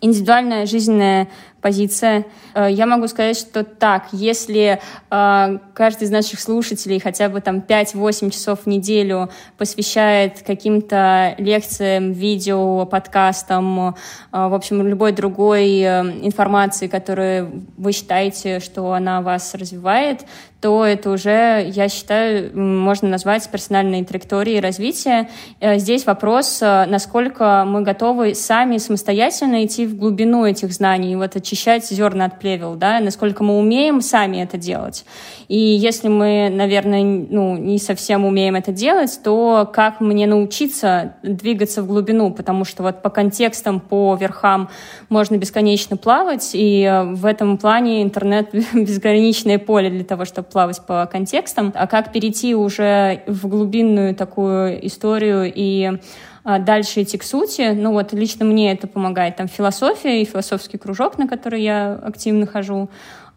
индивидуальная 0.00 0.66
жизненная 0.66 1.28
позиция. 1.66 2.26
Э, 2.54 2.68
я 2.70 2.86
могу 2.86 3.08
сказать, 3.08 3.36
что 3.36 3.64
так, 3.64 4.04
если 4.12 4.78
э, 5.10 5.58
каждый 5.74 6.04
из 6.04 6.12
наших 6.12 6.38
слушателей 6.38 7.00
хотя 7.00 7.28
бы 7.28 7.40
там 7.40 7.56
5-8 7.58 8.30
часов 8.30 8.60
в 8.60 8.66
неделю 8.68 9.30
посвящает 9.58 10.44
каким-то 10.46 11.34
лекциям, 11.38 12.12
видео, 12.12 12.86
подкастам, 12.86 13.88
э, 13.88 13.92
в 14.30 14.54
общем, 14.54 14.86
любой 14.86 15.10
другой 15.10 15.82
информации, 15.82 16.86
которую 16.86 17.64
вы 17.76 17.90
считаете, 17.90 18.60
что 18.60 18.92
она 18.92 19.20
вас 19.20 19.52
развивает, 19.54 20.20
то 20.60 20.84
это 20.84 21.10
уже, 21.10 21.70
я 21.72 21.88
считаю, 21.88 22.58
можно 22.58 23.08
назвать 23.08 23.48
персональной 23.50 24.04
траекторией 24.04 24.60
развития. 24.60 25.28
Здесь 25.60 26.06
вопрос, 26.06 26.60
насколько 26.60 27.64
мы 27.66 27.82
готовы 27.82 28.34
сами 28.34 28.78
самостоятельно 28.78 29.64
идти 29.64 29.86
в 29.86 29.96
глубину 29.96 30.44
этих 30.44 30.72
знаний, 30.72 31.14
вот 31.16 31.36
очищать 31.36 31.86
зерна 31.86 32.26
от 32.26 32.38
плевел, 32.38 32.74
да, 32.74 33.00
насколько 33.00 33.44
мы 33.44 33.58
умеем 33.58 34.00
сами 34.00 34.38
это 34.38 34.56
делать. 34.56 35.04
И 35.48 35.58
если 35.58 36.08
мы, 36.08 36.50
наверное, 36.52 37.02
ну, 37.02 37.56
не 37.56 37.78
совсем 37.78 38.24
умеем 38.24 38.56
это 38.56 38.72
делать, 38.72 39.20
то 39.22 39.70
как 39.72 40.00
мне 40.00 40.26
научиться 40.26 41.14
двигаться 41.22 41.82
в 41.82 41.86
глубину, 41.86 42.32
потому 42.32 42.64
что 42.64 42.82
вот 42.82 43.02
по 43.02 43.10
контекстам, 43.10 43.80
по 43.80 44.16
верхам 44.16 44.68
можно 45.08 45.36
бесконечно 45.36 45.96
плавать, 45.96 46.50
и 46.54 47.04
в 47.12 47.26
этом 47.26 47.58
плане 47.58 48.02
интернет 48.02 48.50
безграничное 48.74 49.58
поле 49.58 49.90
для 49.90 50.04
того, 50.04 50.24
чтобы 50.24 50.45
плавать 50.50 50.80
по 50.86 51.06
контекстам. 51.06 51.72
А 51.74 51.86
как 51.86 52.12
перейти 52.12 52.54
уже 52.54 53.22
в 53.26 53.48
глубинную 53.48 54.14
такую 54.14 54.86
историю 54.86 55.52
и 55.54 55.98
а, 56.44 56.58
дальше 56.60 57.02
идти 57.02 57.18
к 57.18 57.24
сути. 57.24 57.72
Ну 57.74 57.92
вот 57.92 58.12
лично 58.12 58.44
мне 58.44 58.72
это 58.72 58.86
помогает 58.86 59.36
там 59.36 59.48
философия 59.48 60.22
и 60.22 60.24
философский 60.24 60.78
кружок, 60.78 61.18
на 61.18 61.26
который 61.26 61.62
я 61.62 61.94
активно 61.94 62.46
хожу. 62.46 62.88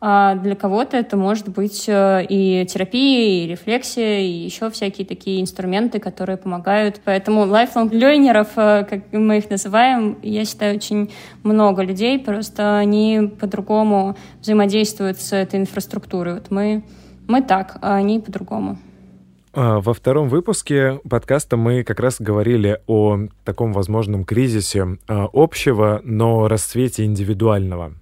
А 0.01 0.35
для 0.35 0.55
кого-то 0.55 0.95
это 0.95 1.17
может 1.17 1.49
быть 1.49 1.83
э, 1.87 2.25
и 2.29 2.65
терапия, 2.65 3.43
и 3.43 3.47
рефлексия, 3.47 4.19
и 4.19 4.29
еще 4.29 4.69
всякие 4.69 5.05
такие 5.05 5.41
инструменты, 5.41 5.99
которые 5.99 6.37
помогают. 6.37 7.01
Поэтому 7.03 7.45
lifelong 7.45 7.89
learnerов, 7.89 8.47
э, 8.55 8.85
как 8.89 9.11
мы 9.11 9.39
их 9.39 9.49
называем, 9.49 10.17
я 10.23 10.45
считаю, 10.45 10.77
очень 10.77 11.11
много 11.43 11.81
людей, 11.81 12.17
просто 12.17 12.77
они 12.77 13.29
по-другому 13.41 14.15
взаимодействуют 14.39 15.19
с 15.19 15.33
этой 15.33 15.59
инфраструктурой. 15.59 16.35
Вот 16.35 16.49
мы, 16.49 16.83
мы 17.29 17.41
так, 17.41 17.77
а 17.81 17.95
они 17.95 18.19
по-другому. 18.19 18.77
А, 19.53 19.79
во 19.79 19.93
втором 19.93 20.29
выпуске 20.29 20.99
подкаста 21.09 21.57
мы 21.57 21.83
как 21.83 21.99
раз 21.99 22.19
говорили 22.19 22.81
о 22.87 23.19
таком 23.45 23.71
возможном 23.71 24.25
кризисе 24.25 24.97
а, 25.07 25.29
общего, 25.31 26.01
но 26.03 26.47
расцвете 26.47 27.05
индивидуального. 27.05 27.93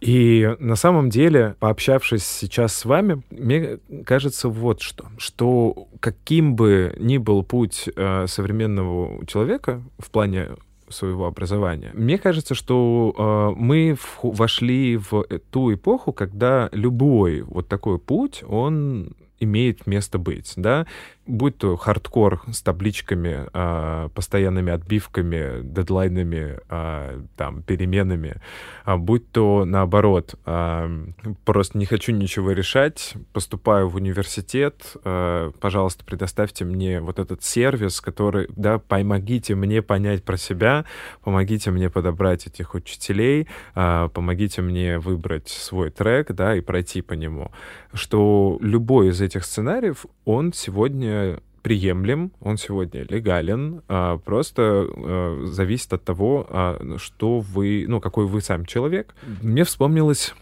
И 0.00 0.56
на 0.58 0.74
самом 0.74 1.10
деле, 1.10 1.54
пообщавшись 1.60 2.24
сейчас 2.24 2.74
с 2.74 2.84
вами, 2.84 3.22
мне 3.30 3.78
кажется 4.04 4.48
вот 4.48 4.82
что, 4.82 5.04
что 5.16 5.86
каким 6.00 6.56
бы 6.56 6.92
ни 6.98 7.18
был 7.18 7.44
путь 7.44 7.88
э, 7.94 8.26
современного 8.26 9.24
человека 9.26 9.80
в 10.00 10.10
плане 10.10 10.48
своего 10.92 11.26
образования. 11.26 11.90
Мне 11.94 12.18
кажется, 12.18 12.54
что 12.54 13.14
э, 13.56 13.60
мы 13.60 13.96
в, 13.98 14.20
вошли 14.22 14.96
в 14.96 15.24
ту 15.50 15.74
эпоху, 15.74 16.12
когда 16.12 16.68
любой 16.72 17.42
вот 17.42 17.68
такой 17.68 17.98
путь, 17.98 18.42
он 18.46 19.14
имеет 19.40 19.86
место 19.86 20.18
быть, 20.18 20.52
да, 20.56 20.86
будь 21.26 21.56
то 21.58 21.76
хардкор 21.76 22.42
с 22.50 22.62
табличками, 22.62 23.46
э, 23.52 24.08
постоянными 24.14 24.72
отбивками, 24.72 25.62
дедлайнами, 25.62 26.58
э, 26.68 27.20
там, 27.36 27.62
переменами, 27.62 28.36
э, 28.84 28.96
будь 28.96 29.30
то 29.30 29.64
наоборот, 29.64 30.34
э, 30.44 31.06
просто 31.44 31.78
не 31.78 31.86
хочу 31.86 32.12
ничего 32.12 32.52
решать, 32.52 33.14
поступаю 33.32 33.88
в 33.88 33.96
университет, 33.96 34.96
пожалуйста, 35.60 36.04
предоставьте 36.04 36.64
мне 36.64 37.00
вот 37.00 37.18
этот 37.18 37.42
сервис, 37.42 38.00
который, 38.00 38.48
да, 38.56 38.78
помогите 38.78 39.54
мне 39.54 39.82
понять 39.82 40.24
про 40.24 40.36
себя, 40.36 40.84
помогите 41.22 41.70
мне 41.70 41.90
подобрать 41.90 42.46
этих 42.46 42.74
учителей, 42.74 43.48
помогите 43.74 44.62
мне 44.62 44.98
выбрать 44.98 45.48
свой 45.48 45.90
трек, 45.90 46.32
да, 46.32 46.56
и 46.56 46.60
пройти 46.60 47.02
по 47.02 47.12
нему, 47.14 47.50
что 47.92 48.58
любой 48.60 49.08
из 49.08 49.20
этих 49.20 49.44
сценариев, 49.44 50.06
он 50.24 50.52
сегодня 50.52 51.11
приемлем, 51.62 52.32
он 52.40 52.58
сегодня 52.58 53.06
легален, 53.08 53.82
а, 53.88 54.18
просто 54.18 54.62
а, 54.62 55.42
зависит 55.46 55.92
от 55.92 56.04
того, 56.04 56.46
а, 56.48 56.96
что 56.98 57.40
вы, 57.40 57.86
ну, 57.88 58.00
какой 58.00 58.26
вы 58.26 58.40
сам 58.40 58.66
человек. 58.66 59.14
Мне 59.40 59.64
вспомнилась 59.64 60.34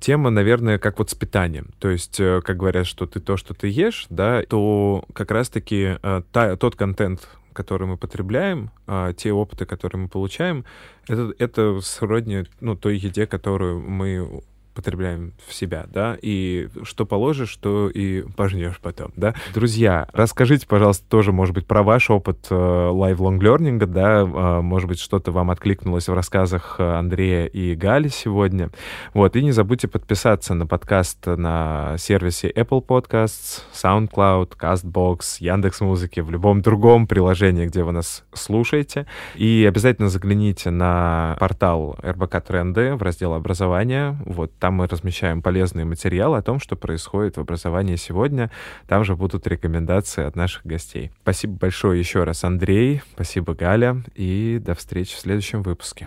тема, 0.00 0.30
наверное, 0.30 0.78
как 0.78 0.98
вот 0.98 1.10
с 1.10 1.14
питанием. 1.14 1.68
То 1.78 1.88
есть, 1.88 2.18
э, 2.18 2.40
как 2.44 2.56
говорят, 2.56 2.84
что 2.84 3.06
ты 3.06 3.20
то, 3.20 3.36
что 3.36 3.54
ты 3.54 3.68
ешь, 3.68 4.06
да, 4.10 4.42
то 4.42 5.04
как 5.12 5.30
раз-таки 5.30 5.98
та, 6.32 6.56
тот 6.56 6.74
контент, 6.74 7.28
который 7.52 7.86
мы 7.86 7.96
потребляем, 7.96 8.70
те 9.16 9.32
опыты, 9.32 9.66
которые 9.66 10.02
мы 10.02 10.08
получаем, 10.08 10.64
это, 11.06 11.32
это 11.38 11.78
сродни 11.80 12.44
ну, 12.60 12.74
той 12.74 12.96
еде, 12.96 13.26
которую 13.26 13.80
мы 13.80 14.42
потребляем 14.74 15.34
в 15.46 15.54
себя, 15.54 15.86
да, 15.88 16.16
и 16.20 16.68
что 16.82 17.06
положишь, 17.06 17.50
что 17.50 17.88
и 17.88 18.22
пожнешь 18.36 18.80
потом, 18.80 19.12
да. 19.16 19.34
Друзья, 19.54 20.08
расскажите, 20.12 20.66
пожалуйста, 20.66 21.04
тоже, 21.08 21.32
может 21.32 21.54
быть, 21.54 21.66
про 21.66 21.82
ваш 21.82 22.10
опыт 22.10 22.46
э, 22.50 22.54
live-long 22.54 23.38
learning, 23.38 23.84
да, 23.86 24.22
э, 24.22 24.60
может 24.62 24.88
быть, 24.88 24.98
что-то 24.98 25.32
вам 25.32 25.50
откликнулось 25.50 26.08
в 26.08 26.14
рассказах 26.14 26.76
э, 26.78 26.82
Андрея 26.82 27.46
и 27.46 27.74
Гали 27.74 28.08
сегодня, 28.08 28.70
вот, 29.14 29.36
и 29.36 29.42
не 29.42 29.52
забудьте 29.52 29.88
подписаться 29.88 30.54
на 30.54 30.66
подкаст 30.66 31.26
на 31.26 31.96
сервисе 31.98 32.50
Apple 32.50 32.84
Podcasts, 32.84 33.62
SoundCloud, 33.72 34.56
CastBox, 34.56 35.20
Яндекс.Музыки, 35.40 36.20
в 36.20 36.30
любом 36.30 36.62
другом 36.62 37.06
приложении, 37.06 37.66
где 37.66 37.82
вы 37.82 37.92
нас 37.92 38.24
слушаете, 38.32 39.06
и 39.34 39.64
обязательно 39.68 40.08
загляните 40.08 40.70
на 40.70 41.36
портал 41.38 41.96
РБК 42.02 42.40
Тренды 42.42 42.94
в 42.94 43.02
раздел 43.02 43.34
образования, 43.34 44.16
вот, 44.24 44.52
там 44.62 44.74
мы 44.74 44.86
размещаем 44.86 45.42
полезные 45.42 45.84
материалы 45.84 46.38
о 46.38 46.42
том, 46.42 46.60
что 46.60 46.76
происходит 46.76 47.36
в 47.36 47.40
образовании 47.40 47.96
сегодня. 47.96 48.48
Там 48.86 49.02
же 49.02 49.16
будут 49.16 49.44
рекомендации 49.48 50.24
от 50.24 50.36
наших 50.36 50.64
гостей. 50.64 51.10
Спасибо 51.22 51.54
большое 51.54 51.98
еще 51.98 52.22
раз, 52.22 52.44
Андрей. 52.44 53.02
Спасибо, 53.14 53.54
Галя. 53.54 54.04
И 54.14 54.60
до 54.64 54.76
встречи 54.76 55.16
в 55.16 55.18
следующем 55.18 55.62
выпуске. 55.62 56.06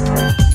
Thank 0.00 0.38
you 0.40 0.47